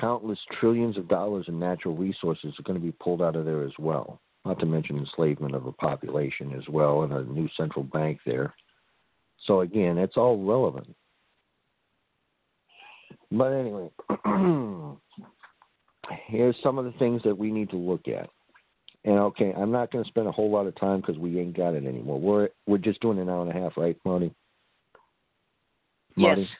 [0.00, 3.62] countless trillions of dollars in natural resources are going to be pulled out of there
[3.62, 4.20] as well.
[4.44, 8.54] Not to mention enslavement of a population as well, and a new central bank there.
[9.46, 10.94] So again, it's all relevant.
[13.30, 13.90] But anyway,
[16.26, 18.28] here's some of the things that we need to look at.
[19.04, 21.56] And okay, I'm not going to spend a whole lot of time because we ain't
[21.56, 22.20] got it anymore.
[22.20, 24.32] We're we're just doing an hour and a half, right, Marti?
[26.16, 26.42] Marti?
[26.42, 26.50] Yes.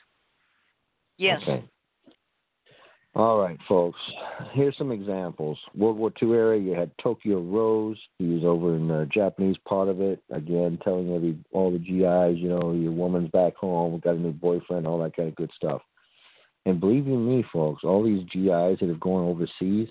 [1.17, 1.41] Yes.
[1.43, 1.63] Okay.
[3.15, 3.99] All right, folks.
[4.53, 5.59] Here's some examples.
[5.75, 7.97] World War II era, you had Tokyo Rose.
[8.17, 10.23] He was over in the Japanese part of it.
[10.31, 14.31] Again, telling every all the GIs, you know, your woman's back home, got a new
[14.31, 15.81] boyfriend, all that kind of good stuff.
[16.65, 19.89] And believe you me, folks, all these GIs that have gone overseas,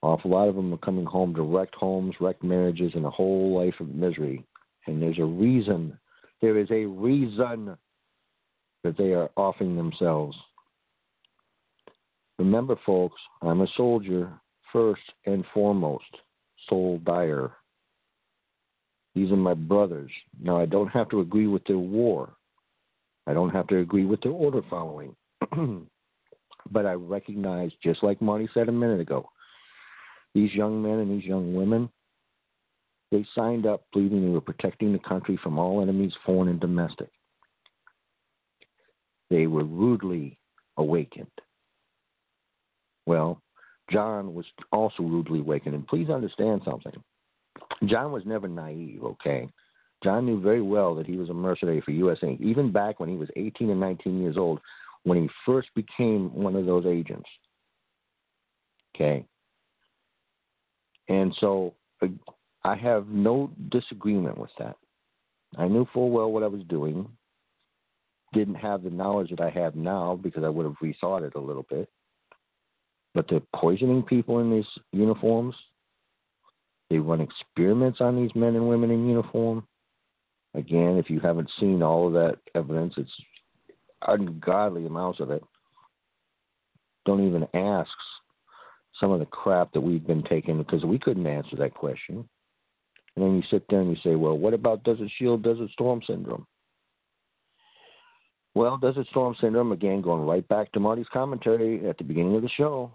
[0.00, 3.58] awful lot of them are coming home to wrecked homes, wrecked marriages, and a whole
[3.58, 4.44] life of misery.
[4.86, 5.98] And there's a reason.
[6.40, 7.76] There is a reason
[8.84, 10.36] that they are offing themselves.
[12.38, 14.32] Remember, folks, I'm a soldier
[14.72, 16.16] first and foremost,
[16.68, 17.52] Soul Dyer.
[19.14, 20.10] These are my brothers.
[20.40, 22.32] Now, I don't have to agree with their war.
[23.26, 25.14] I don't have to agree with their order following.
[26.70, 29.28] but I recognize, just like Marti said a minute ago,
[30.34, 31.90] these young men and these young women,
[33.10, 37.10] they signed up believing they were protecting the country from all enemies, foreign and domestic.
[39.32, 40.38] They were rudely
[40.76, 41.30] awakened.
[43.06, 43.40] Well,
[43.90, 45.74] John was also rudely awakened.
[45.74, 46.92] And please understand something.
[47.86, 49.48] John was never naive, okay?
[50.04, 53.16] John knew very well that he was a mercenary for USA, even back when he
[53.16, 54.60] was 18 and 19 years old,
[55.04, 57.28] when he first became one of those agents.
[58.94, 59.24] Okay?
[61.08, 61.72] And so
[62.02, 62.08] uh,
[62.64, 64.76] I have no disagreement with that.
[65.56, 67.08] I knew full well what I was doing.
[68.32, 71.40] Didn't have the knowledge that I have now because I would have rethought it a
[71.40, 71.88] little bit.
[73.14, 75.54] But they're poisoning people in these uniforms.
[76.88, 79.66] They run experiments on these men and women in uniform.
[80.54, 83.10] Again, if you haven't seen all of that evidence, it's
[84.06, 85.42] ungodly amounts of it.
[87.04, 87.90] Don't even ask
[89.00, 92.28] some of the crap that we've been taking because we couldn't answer that question.
[93.16, 96.00] And then you sit there and you say, well, what about Desert Shield, Desert Storm
[96.06, 96.46] Syndrome?
[98.54, 102.42] Well, Desert Storm Syndrome, again, going right back to Marti's commentary at the beginning of
[102.42, 102.92] the show,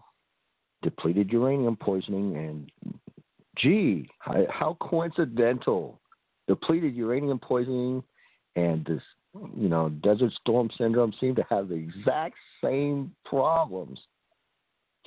[0.83, 2.71] depleted uranium poisoning, and
[3.57, 5.99] gee, how coincidental.
[6.47, 8.03] Depleted uranium poisoning
[8.55, 9.01] and this,
[9.55, 13.99] you know, Desert Storm Syndrome seem to have the exact same problems.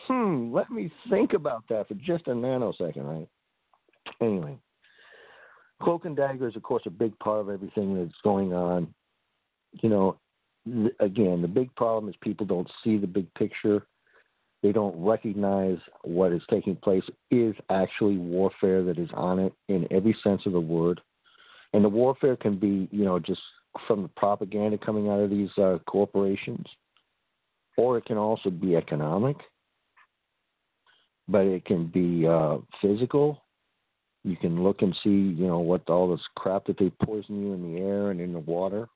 [0.06, 3.28] Hmm, let me think about that for just a nanosecond, right?
[4.20, 4.58] Anyway,
[5.82, 8.92] cloak and dagger is, of course, a big part of everything that's going on.
[9.82, 10.18] You know,
[10.66, 13.86] again, the big problem is people don't see the big picture.
[14.62, 19.88] They don't recognize what is taking place is actually warfare that is on it in
[19.90, 21.00] every sense of the word.
[21.72, 23.40] And the warfare can be, you know, just
[23.86, 26.66] from the propaganda coming out of these uh, corporations,
[27.76, 29.36] or it can also be economic,
[31.28, 33.42] but it can be uh, physical.
[34.24, 37.54] You can look and see, you know, what all this crap that they poison you
[37.54, 38.88] in the air and in the water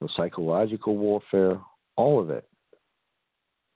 [0.00, 1.60] the psychological warfare,
[1.96, 2.48] all of it.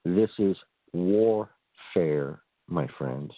[0.05, 0.57] This is
[0.93, 3.33] warfare, my friends.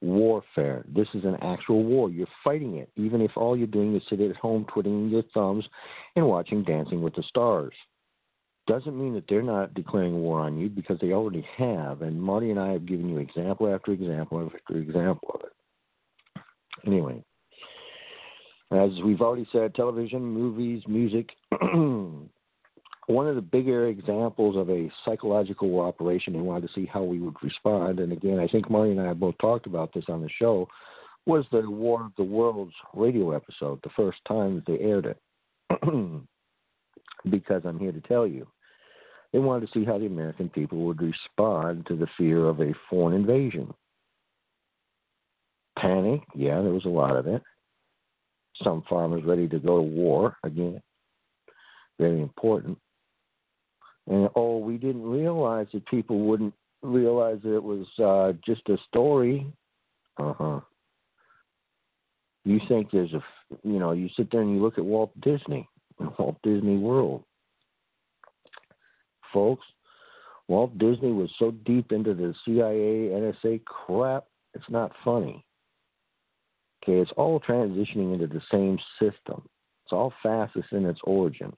[0.00, 0.84] Warfare.
[0.88, 2.10] This is an actual war.
[2.10, 5.64] You're fighting it, even if all you're doing is sitting at home twiddling your thumbs
[6.16, 7.74] and watching Dancing with the Stars.
[8.66, 12.02] Doesn't mean that they're not declaring war on you because they already have.
[12.02, 16.42] And Marti and I have given you example after example after example of it.
[16.86, 17.24] Anyway,
[18.72, 21.30] as we've already said, television, movies, music.
[23.06, 27.18] One of the bigger examples of a psychological operation, they wanted to see how we
[27.18, 27.98] would respond.
[27.98, 30.68] And again, I think Marti and I both talked about this on the show,
[31.26, 35.18] was the War of the Worlds radio episode, the first time they aired it.
[37.30, 38.46] because I'm here to tell you,
[39.32, 42.74] they wanted to see how the American people would respond to the fear of a
[42.88, 43.72] foreign invasion.
[45.78, 47.42] Panic, yeah, there was a lot of it
[48.64, 50.80] some farmers ready to go to war again.
[51.98, 52.78] Very important.
[54.08, 58.76] And oh, we didn't realize that people wouldn't realize that it was uh, just a
[58.88, 59.46] story.
[60.16, 60.60] Uh huh.
[62.44, 63.22] You think there's a,
[63.62, 65.68] you know, you sit there and you look at Walt Disney,
[66.18, 67.22] Walt Disney World.
[69.32, 69.64] Folks,
[70.48, 74.24] Walt Disney was so deep into the CIA, NSA crap,
[74.54, 75.44] it's not funny.
[76.82, 79.42] Okay, it's all transitioning into the same system.
[79.84, 81.52] It's all fastest in its origin.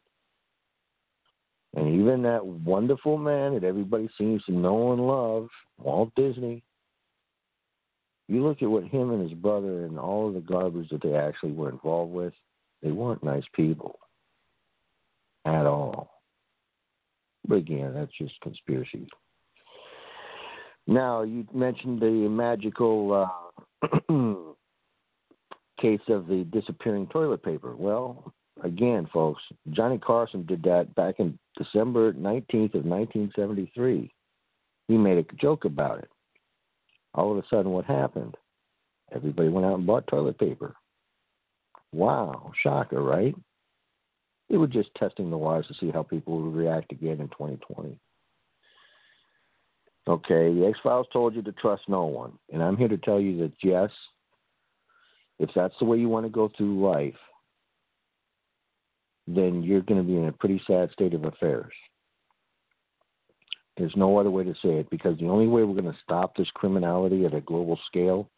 [1.75, 5.49] And even that wonderful man that everybody seems to know and love,
[5.79, 6.63] Walt Disney,
[8.29, 11.15] you look at what him and his brother and all of the garbage that they
[11.15, 12.33] actually were involved with,
[12.83, 13.99] they weren't nice people
[15.45, 16.23] at all.
[17.47, 19.09] But again, that's just conspiracy.
[20.87, 23.29] Now, you mentioned the magical
[23.83, 23.89] uh,
[25.85, 27.77] case of the disappearing toilet paper.
[27.77, 28.33] Well,
[28.63, 34.11] again, folks, Johnny Carson did that back in December 19th of 1973.
[34.89, 36.09] He made a joke about it.
[37.13, 38.35] All of a sudden, what happened?
[39.15, 40.75] Everybody went out and bought toilet paper.
[41.93, 43.35] Wow, shocker, right?
[44.49, 47.99] They were just testing the waters to see how people would react again in 2020.
[50.09, 52.33] Okay, the X Files told you to trust no one.
[52.51, 53.91] And I'm here to tell you that yes,
[55.39, 57.15] if that's the way you want to go through life,
[59.27, 61.73] then you're going to be in a pretty sad state of affairs.
[63.77, 66.37] There's no other way to say it because the only way we're going to stop
[66.37, 68.31] this criminality at a global scale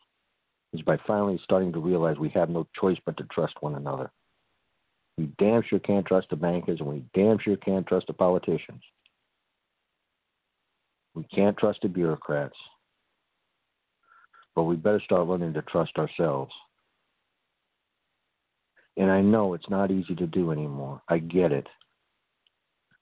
[0.72, 4.10] is by finally starting to realize we have no choice but to trust one another.
[5.18, 8.82] We damn sure can't trust the bankers and we damn sure can't trust the politicians.
[11.14, 12.56] We can't trust the bureaucrats.
[14.54, 16.52] But we better start learning to trust ourselves.
[18.96, 21.02] And I know it's not easy to do anymore.
[21.08, 21.66] I get it.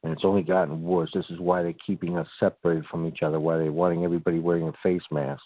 [0.03, 1.11] And it's only gotten worse.
[1.15, 4.69] This is why they're keeping us separated from each other, why they're wanting everybody wearing
[4.69, 5.43] a face mask.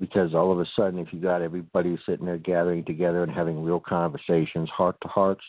[0.00, 3.62] Because all of a sudden, if you got everybody sitting there gathering together and having
[3.62, 5.44] real conversations, heart to hearts,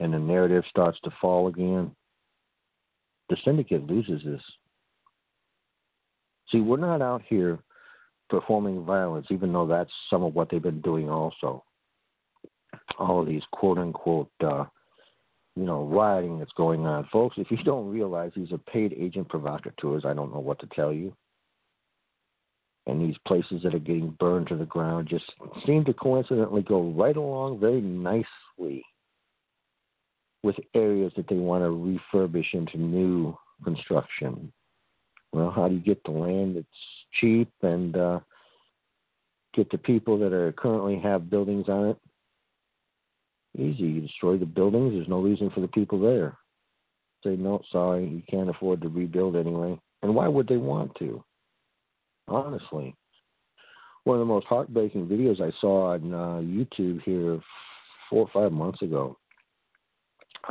[0.00, 1.92] and the narrative starts to fall again,
[3.30, 4.42] the syndicate loses this.
[6.50, 7.58] See, we're not out here
[8.28, 11.64] performing violence, even though that's some of what they've been doing also.
[12.98, 14.64] All these quote unquote, uh,
[15.56, 17.08] you know, rioting that's going on.
[17.12, 20.68] Folks, if you don't realize these are paid agent provocateurs, I don't know what to
[20.74, 21.14] tell you.
[22.86, 25.24] And these places that are getting burned to the ground just
[25.66, 28.82] seem to coincidentally go right along very nicely
[30.42, 34.52] with areas that they want to refurbish into new construction.
[35.32, 36.66] Well, how do you get the land that's
[37.20, 38.20] cheap and uh,
[39.54, 41.98] get the people that are currently have buildings on it?
[43.58, 43.82] Easy.
[43.82, 44.94] You destroy the buildings.
[44.94, 46.36] There's no reason for the people there.
[47.24, 49.78] Say no, sorry, you can't afford to rebuild anyway.
[50.02, 51.22] And why would they want to?
[52.28, 52.94] Honestly,
[54.04, 57.40] one of the most heartbreaking videos I saw on uh, YouTube here
[58.08, 59.18] four or five months ago.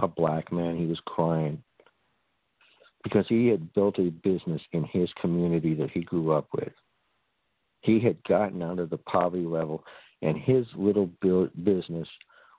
[0.02, 1.64] A black man, he was crying
[3.08, 6.74] because he had built a business in his community that he grew up with.
[7.80, 9.86] He had gotten out of the poverty level,
[10.22, 11.10] and his little
[11.64, 12.08] business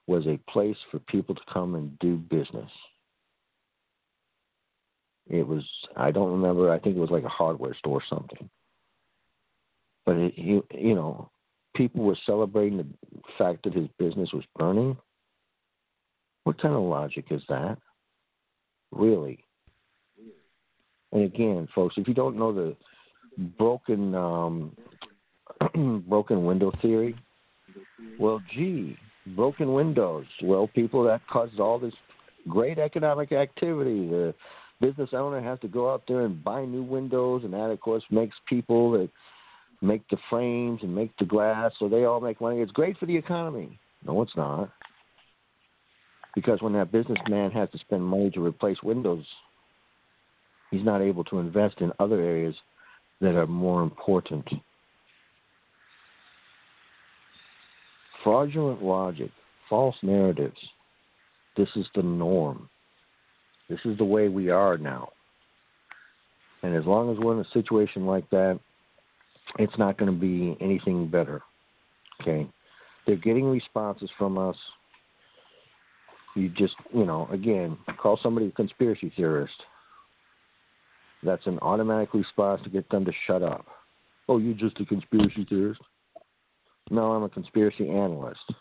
[0.07, 2.70] was a place for people to come and do business.
[5.29, 5.65] It was,
[5.97, 8.49] I don't remember, I think it was like a hardware store or something.
[10.07, 11.31] But, it, you, you know,
[11.77, 12.87] people were celebrating the
[13.37, 14.97] fact that his business was burning.
[16.45, 17.77] What kind of logic is that?
[18.91, 19.45] Really?
[21.12, 22.76] And again, folks, if you don't know the
[23.59, 24.76] broken um,
[26.09, 27.14] broken window theory,
[28.18, 28.97] well, gee,
[29.35, 30.26] broken windows.
[30.43, 31.94] Well, people that causes all this
[32.48, 34.09] great economic activity.
[34.09, 34.35] The
[34.80, 38.02] business owner has to go out there and buy new windows, and that, of course,
[38.10, 39.09] makes people that
[39.80, 42.60] make the frames and make the glass, so they all make money.
[42.60, 43.78] It's great for the economy.
[44.05, 44.70] No, it's not.
[46.35, 49.24] Because when that businessman has to spend money to replace windows
[50.70, 52.55] he's not able to invest in other areas
[53.20, 54.47] that are more important.
[58.23, 59.31] Fraudulent logic,
[59.69, 60.59] false narratives.
[61.57, 62.69] This is the norm.
[63.69, 65.11] This is the way we are now.
[66.62, 68.59] And as long as we're in a situation like that,
[69.59, 71.43] it's not going to be anything better.
[72.20, 72.49] Okay?
[73.07, 74.57] They're getting responses from us.
[76.35, 79.55] You just, you know, again, call somebody a conspiracy theorist
[81.23, 83.66] that's an automatic response to get them to shut up.
[84.28, 85.81] Oh, you're just a conspiracy theorist?
[86.90, 88.53] No, I'm a conspiracy analyst.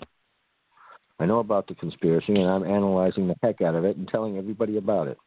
[1.19, 4.37] I know about the conspiracy, and I'm analyzing the heck out of it and telling
[4.37, 5.17] everybody about it.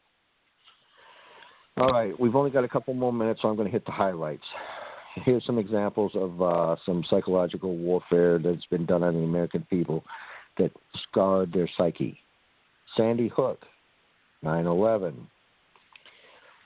[1.77, 3.93] All right, we've only got a couple more minutes, so I'm going to hit the
[3.93, 4.45] highlights.
[5.25, 10.05] Here's some examples of uh, some psychological warfare that's been done on the American people
[10.59, 10.71] that
[11.09, 12.19] scarred their psyche.
[12.97, 13.65] Sandy Hook,
[14.43, 15.27] 9 11,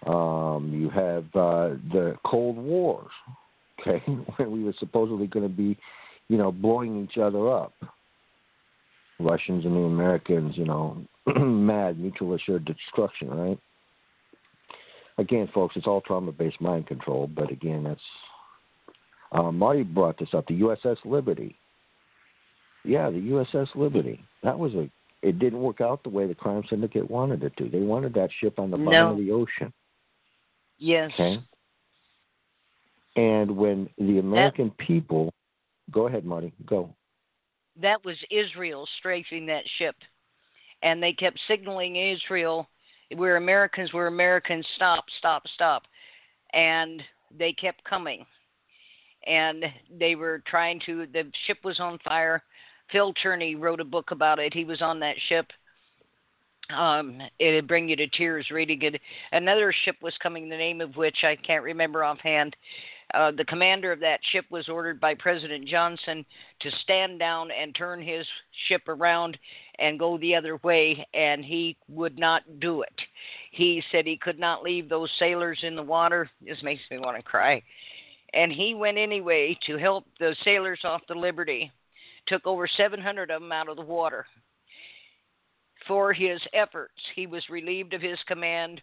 [0.06, 3.10] um, you have uh, the Cold Wars,
[3.80, 4.02] okay,
[4.36, 5.76] when we were supposedly going to be,
[6.28, 7.72] you know, blowing each other up.
[9.20, 10.98] Russians and the Americans, you know,
[11.36, 13.58] mad, mutual assured destruction, right?
[15.18, 18.00] Again, folks, it's all trauma based mind control, but again, that's.
[19.32, 21.56] Uh, Marti brought this up the USS Liberty.
[22.84, 24.20] Yeah, the USS Liberty.
[24.42, 24.90] That was a.
[25.22, 27.68] It didn't work out the way the crime syndicate wanted it to.
[27.68, 29.12] They wanted that ship on the bottom No.
[29.12, 29.72] of the ocean.
[30.78, 31.10] Yes.
[31.14, 31.40] Okay.
[33.16, 35.32] And when the American people,
[35.90, 36.94] go ahead, Marti, go.
[37.80, 39.94] That was Israel strafing that ship.
[40.82, 42.68] And they kept signaling Israel,
[43.16, 45.82] we're Americans, we're Americans, stop, stop, stop.
[46.52, 47.02] And
[47.36, 48.26] they kept coming.
[49.26, 49.64] And
[49.98, 52.42] they were trying to, the ship was on fire.
[52.92, 54.52] Phil Tourney wrote a book about it.
[54.52, 55.46] He was on that ship.
[56.74, 59.00] Um, it'd bring you to tears reading it.
[59.32, 62.56] Another ship was coming, the name of which I can't remember offhand.
[63.12, 66.24] Uh, the commander of that ship was ordered by President Johnson
[66.60, 68.26] to stand down and turn his
[68.66, 69.38] ship around
[69.78, 73.00] and go the other way, and he would not do it.
[73.52, 76.30] He said he could not leave those sailors in the water.
[76.40, 77.62] This makes me want to cry.
[78.32, 81.70] And he went anyway to help the sailors off the Liberty.
[82.26, 84.26] Took over 700 of them out of the water.
[85.86, 88.80] For his efforts, he was relieved of his command,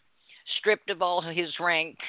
[0.58, 2.06] stripped of all his ranks,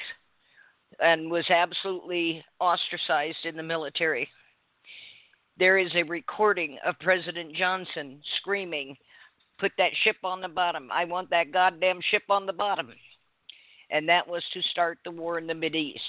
[0.99, 4.29] and was absolutely ostracized in the military.
[5.57, 8.97] There is a recording of President Johnson screaming,
[9.59, 10.89] Put that ship on the bottom.
[10.91, 12.91] I want that goddamn ship on the bottom.
[13.91, 15.99] And that was to start the war in the Mideast.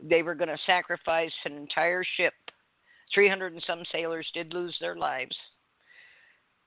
[0.00, 2.34] They were going to sacrifice an entire ship.
[3.14, 5.36] 300 and some sailors did lose their lives.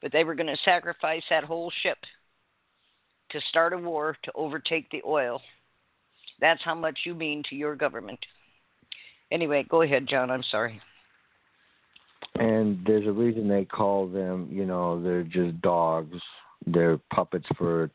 [0.06, 1.98] But they were going to sacrifice that whole ship
[3.32, 5.42] to start a war to overtake the oil.
[6.40, 8.20] That's how much you mean to your government.
[9.32, 10.30] Anyway, go ahead, John.
[10.30, 10.80] I'm sorry.
[12.36, 16.22] And there's a reason they call them, you know, they're just dogs.
[16.68, 17.90] They're puppets for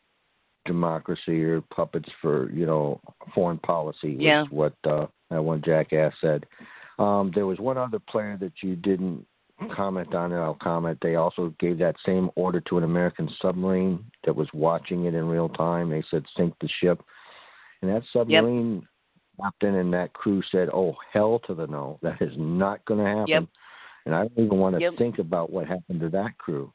[0.66, 3.01] democracy or puppets for, you know,
[3.32, 4.16] foreign policy.
[4.19, 4.47] Yeah.
[4.51, 6.45] what uh, that one jackass said.
[6.99, 9.24] Um, there was one other player that you didn't
[9.74, 10.37] comment on, it.
[10.37, 10.99] I'll comment.
[11.03, 15.28] They also gave that same order to an American submarine that was watching it in
[15.28, 15.91] real time.
[15.91, 17.03] They said sink the ship,
[17.82, 18.87] and that submarine
[19.41, 21.99] captain and that crew said, "Oh hell to the no!
[22.03, 23.45] That is not going to happen." Yep.
[24.07, 24.95] And I don't even want to Yep.
[24.97, 26.73] think about what happened to that crew.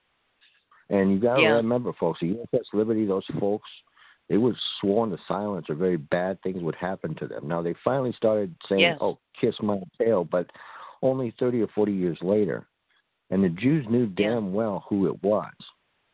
[0.90, 1.56] And you got to Yeah.
[1.56, 3.70] remember, folks, the USS Liberty, those folks,
[4.30, 7.48] they were sworn to silence or very bad things would happen to them.
[7.48, 8.98] Now they finally started saying, Yes.
[9.02, 10.52] "Oh, kiss my tail," but
[11.02, 12.68] only thirty or forty years later,
[13.30, 15.54] and the Jews knew damn well who it was,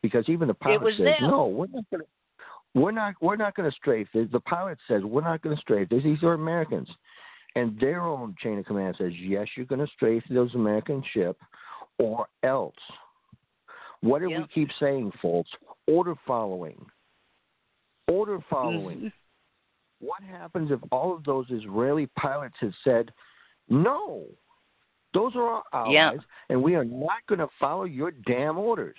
[0.01, 1.29] because even the pilot says, them.
[1.29, 2.07] "No, we're not going to."
[2.73, 3.15] We're not.
[3.21, 4.07] We're not going to strafe.
[4.13, 5.89] The, the pilot says we're not going to strafe.
[5.89, 6.03] this.
[6.03, 6.87] These are Americans,
[7.55, 11.37] and their own chain of command says yes, you're going to strafe those American ship,
[11.99, 12.75] or else.
[13.99, 15.49] What do we keep saying, folks?
[15.87, 16.85] Order following.
[18.07, 18.97] Order following.
[18.97, 19.11] Mhm.
[19.99, 23.13] What happens if all of those Israeli pilots had said,
[23.69, 24.25] no,
[25.13, 26.11] those are our allies, Yeah.
[26.49, 28.97] and we are not going to follow your damn orders?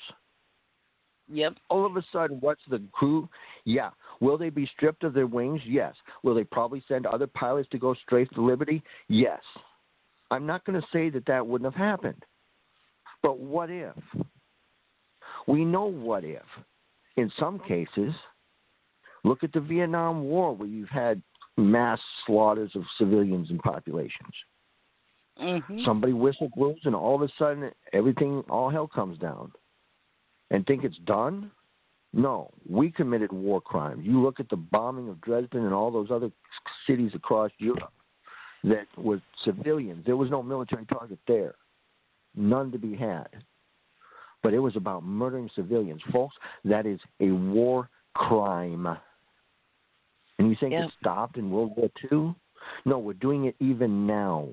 [1.29, 1.55] Yep.
[1.71, 3.29] All of a sudden, what's the crew?
[3.65, 3.91] Yeah.
[4.21, 5.61] Will they be stripped of their wings?
[5.65, 5.95] Yes.
[6.23, 8.83] Will they probably send other pilots to go straight to Liberty?
[9.09, 9.41] Yes.
[10.31, 12.23] I'm not going to say that that wouldn't have happened.
[13.23, 13.95] But what if?
[15.47, 16.43] We know what if.
[17.17, 18.13] In some cases,
[19.25, 21.23] look at the Vietnam War where you've had
[21.57, 24.35] mass slaughters of civilians and populations.
[25.41, 25.85] Mhm.
[25.85, 29.53] Somebody whistle blows, and all of a sudden, everything, all hell comes down.
[30.51, 31.51] And think it's done?
[32.13, 34.05] No, we committed war crimes.
[34.05, 36.31] You look at the bombing of Dresden and all those other
[36.87, 37.93] cities across Europe
[38.65, 40.05] that were civilians.
[40.05, 41.55] There was no military target there,
[42.35, 43.29] none to be had.
[44.43, 46.03] But it was about murdering civilians.
[46.13, 48.87] Folks, that is a war crime.
[50.39, 50.87] And you think Yeah.
[50.87, 52.35] it stopped in World War II?
[52.85, 54.49] No, we're doing it even now.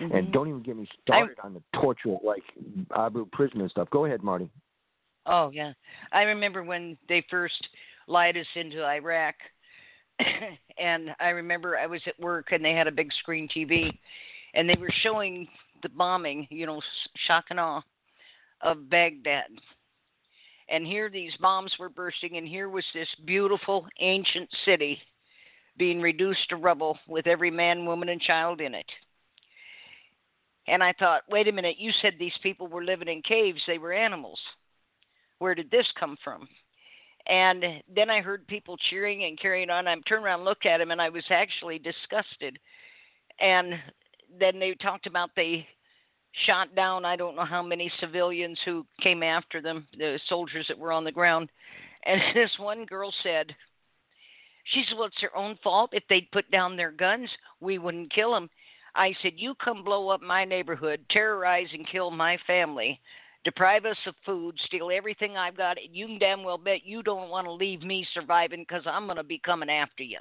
[0.00, 0.14] Mhm.
[0.14, 2.44] And don't even get me started on the torture like
[2.94, 3.90] Abu prison and stuff.
[3.90, 4.50] Go ahead, Marti.
[5.26, 5.72] Oh yeah,
[6.10, 7.68] I remember when they first
[8.08, 9.34] lied us into Iraq,
[10.78, 13.96] and I remember I was at work and they had a big screen TV,
[14.54, 15.46] and they were showing
[15.82, 16.80] the bombing, you know,
[17.26, 17.82] shock and awe
[18.62, 19.50] of Baghdad.
[20.68, 24.98] And here these bombs were bursting, and here was this beautiful ancient city
[25.76, 28.86] being reduced to rubble with every man, woman, and child in it.
[30.68, 33.78] And I thought, wait a minute, you said these people were living in caves, they
[33.78, 34.38] were animals
[35.42, 36.48] where did this come from?
[37.26, 37.64] And
[37.94, 39.88] then I heard people cheering and carrying on.
[39.88, 42.58] I turned around and looked at him, and I was actually disgusted.
[43.40, 43.74] And
[44.38, 45.66] then they talked about they
[46.46, 50.78] shot down I don't know how many civilians who came after them, the soldiers that
[50.78, 51.50] were on the ground.
[52.06, 53.52] And this one girl said,
[54.72, 55.90] she said, well, it's their own fault.
[55.92, 57.28] If they'd put down their guns,
[57.60, 58.48] we wouldn't kill them.
[58.94, 63.00] I said, you come blow up my neighborhood, terrorize and kill my family,
[63.44, 65.78] deprive us of food, steal everything I've got.
[65.90, 69.16] You can damn well bet you don't want to leave me surviving because I'm going
[69.16, 70.18] to be coming after you.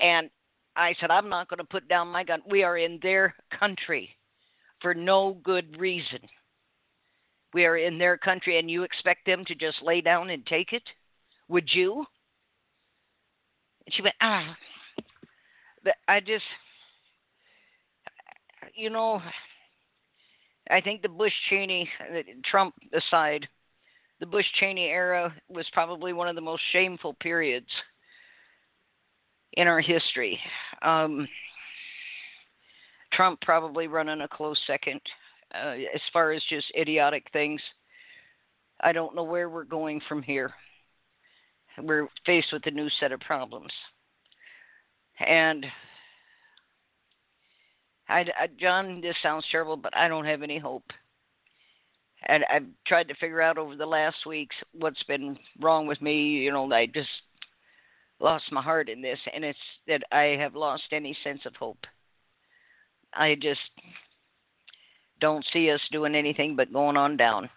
[0.00, 0.28] And
[0.76, 2.42] I said, I'm not going to put down my gun.
[2.48, 4.10] We are in their country
[4.80, 6.20] for no good reason.
[7.54, 10.72] We are in their country, and you expect them to just lay down and take
[10.72, 10.82] it?
[11.48, 12.04] Would you?
[13.86, 14.54] And she went, ah.
[16.06, 16.44] I just,
[18.78, 19.20] you know,
[20.70, 21.90] I think the Bush Cheney,
[22.48, 23.48] Trump aside,
[24.20, 27.66] the Bush Cheney era was probably one of the most shameful periods
[29.54, 30.38] in our history.
[30.82, 31.26] Um,
[33.12, 35.00] Trump probably running a close second
[35.54, 37.60] uh, as far as just idiotic things.
[38.80, 40.52] I don't know where we're going from here.
[41.82, 43.72] We're faced with a new set of problems.
[45.18, 45.66] And
[48.08, 50.84] I, I, John, this sounds terrible, but I don't have any hope.
[52.26, 56.30] And I've tried to figure out over the last weeks what's been wrong with me.
[56.30, 57.08] You know, I just
[58.20, 61.78] lost my heart in this, and it's that I have lost any sense of hope.
[63.14, 63.60] I just
[65.20, 67.48] don't see us doing anything but going on down.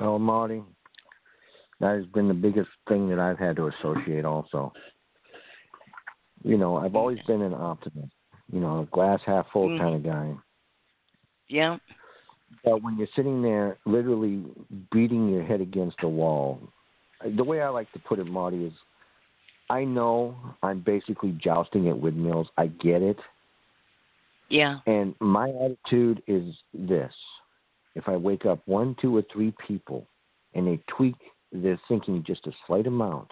[0.00, 0.62] Well, Marti,
[1.80, 4.72] that has been the biggest thing that I've had to associate also.
[6.42, 8.12] You know, I've always been an optimist,
[8.52, 9.78] you know, a glass half full mm.
[9.78, 10.34] kind of guy.
[11.48, 11.78] Yeah.
[12.64, 14.44] But when you're sitting there literally
[14.92, 16.60] beating your head against a wall,
[17.36, 18.72] the way I like to put it, Marti, is
[19.70, 22.48] I know I'm basically jousting at windmills.
[22.56, 23.18] I get it.
[24.48, 24.78] Yeah.
[24.86, 27.12] And my attitude is this
[27.94, 30.06] if I wake up one, two, or three people
[30.54, 31.16] and they tweak
[31.52, 33.30] their thinking just a slight amount,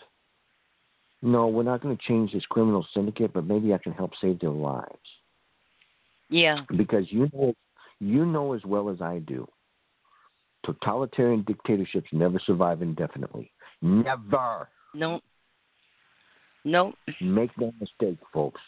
[1.24, 4.40] no, we're not going to change this criminal syndicate, but maybe I can help save
[4.40, 4.92] their lives.
[6.28, 6.60] Yeah.
[6.76, 7.54] Because you know,
[7.98, 9.48] you know as well as I do,
[10.66, 13.50] totalitarian dictatorships never survive indefinitely.
[13.80, 14.68] Never.
[14.92, 15.20] No.
[16.64, 16.92] No.
[17.22, 18.60] Make no mistake, folks.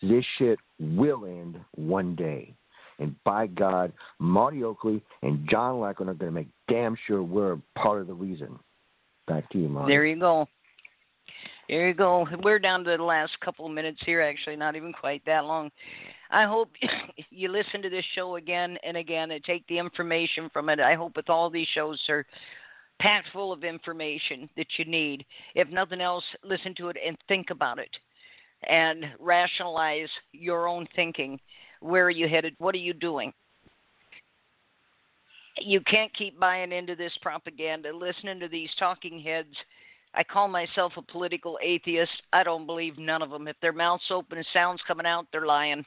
[0.00, 2.54] This shit will end one day.
[3.00, 7.58] And by God, Marti Oakley and John Leckrone are going to make damn sure we're
[7.76, 8.58] part of the reason.
[9.26, 9.92] Back to you, Marti.
[9.92, 10.48] There you go.
[11.68, 12.26] There you go.
[12.42, 15.70] We're down to the last couple of minutes here, actually, not even quite that long.
[16.30, 16.70] I hope
[17.30, 20.80] you listen to this show again and again and take the information from it.
[20.80, 22.24] I hope with all these shows are
[23.00, 25.26] packed full of information that you need.
[25.54, 27.90] If nothing else, listen to it and think about it
[28.68, 31.38] and rationalize your own thinking.
[31.80, 32.54] Where are you headed?
[32.58, 33.32] What are you doing?
[35.60, 39.54] You can't keep buying into this propaganda, listening to these talking heads.
[40.18, 42.10] I call myself a political atheist.
[42.32, 43.46] I don't believe none of them.
[43.46, 45.84] If their mouths open and sounds coming out, they're lying.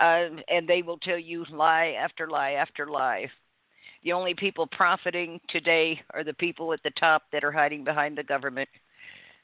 [0.00, 3.30] Uh, and they will tell you lie after lie after lie.
[4.02, 8.16] The only people profiting today are the people at the top that are hiding behind
[8.16, 8.68] the government.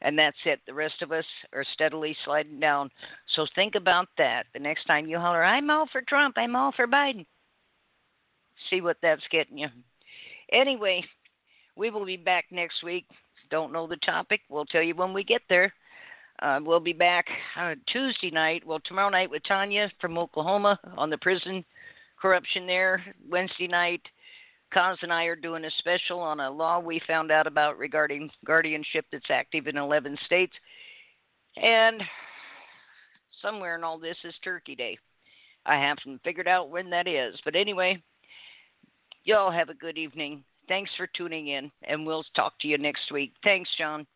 [0.00, 0.60] And that's it.
[0.66, 2.90] The rest of us are steadily sliding down.
[3.36, 4.46] So think about that.
[4.54, 7.26] The next time you holler, I'm all for Trump, I'm all for Biden.
[8.70, 9.68] See what that's getting you.
[10.52, 11.04] Anyway,
[11.76, 13.04] we will be back next week.
[13.50, 14.42] Don't know the topic.
[14.48, 15.72] We'll tell you when we get there.
[16.40, 17.26] Uh, we'll be back
[17.58, 18.66] uh, Tuesday night.
[18.66, 21.64] Well, tomorrow night with Tanya from Oklahoma on the prison
[22.20, 23.02] corruption there.
[23.28, 24.00] Wednesday night,
[24.74, 28.30] Kaz and I are doing a special on a law we found out about regarding
[28.46, 30.54] guardianship that's active in 11 states.
[31.56, 32.02] And
[33.42, 34.96] somewhere in all this is Turkey Day.
[35.66, 37.34] I haven't figured out when that is.
[37.44, 38.02] But anyway,
[39.24, 40.44] y'all have a good evening.
[40.70, 43.32] Thanks for tuning in, and we'll talk to you next week.
[43.42, 44.06] Thanks, John.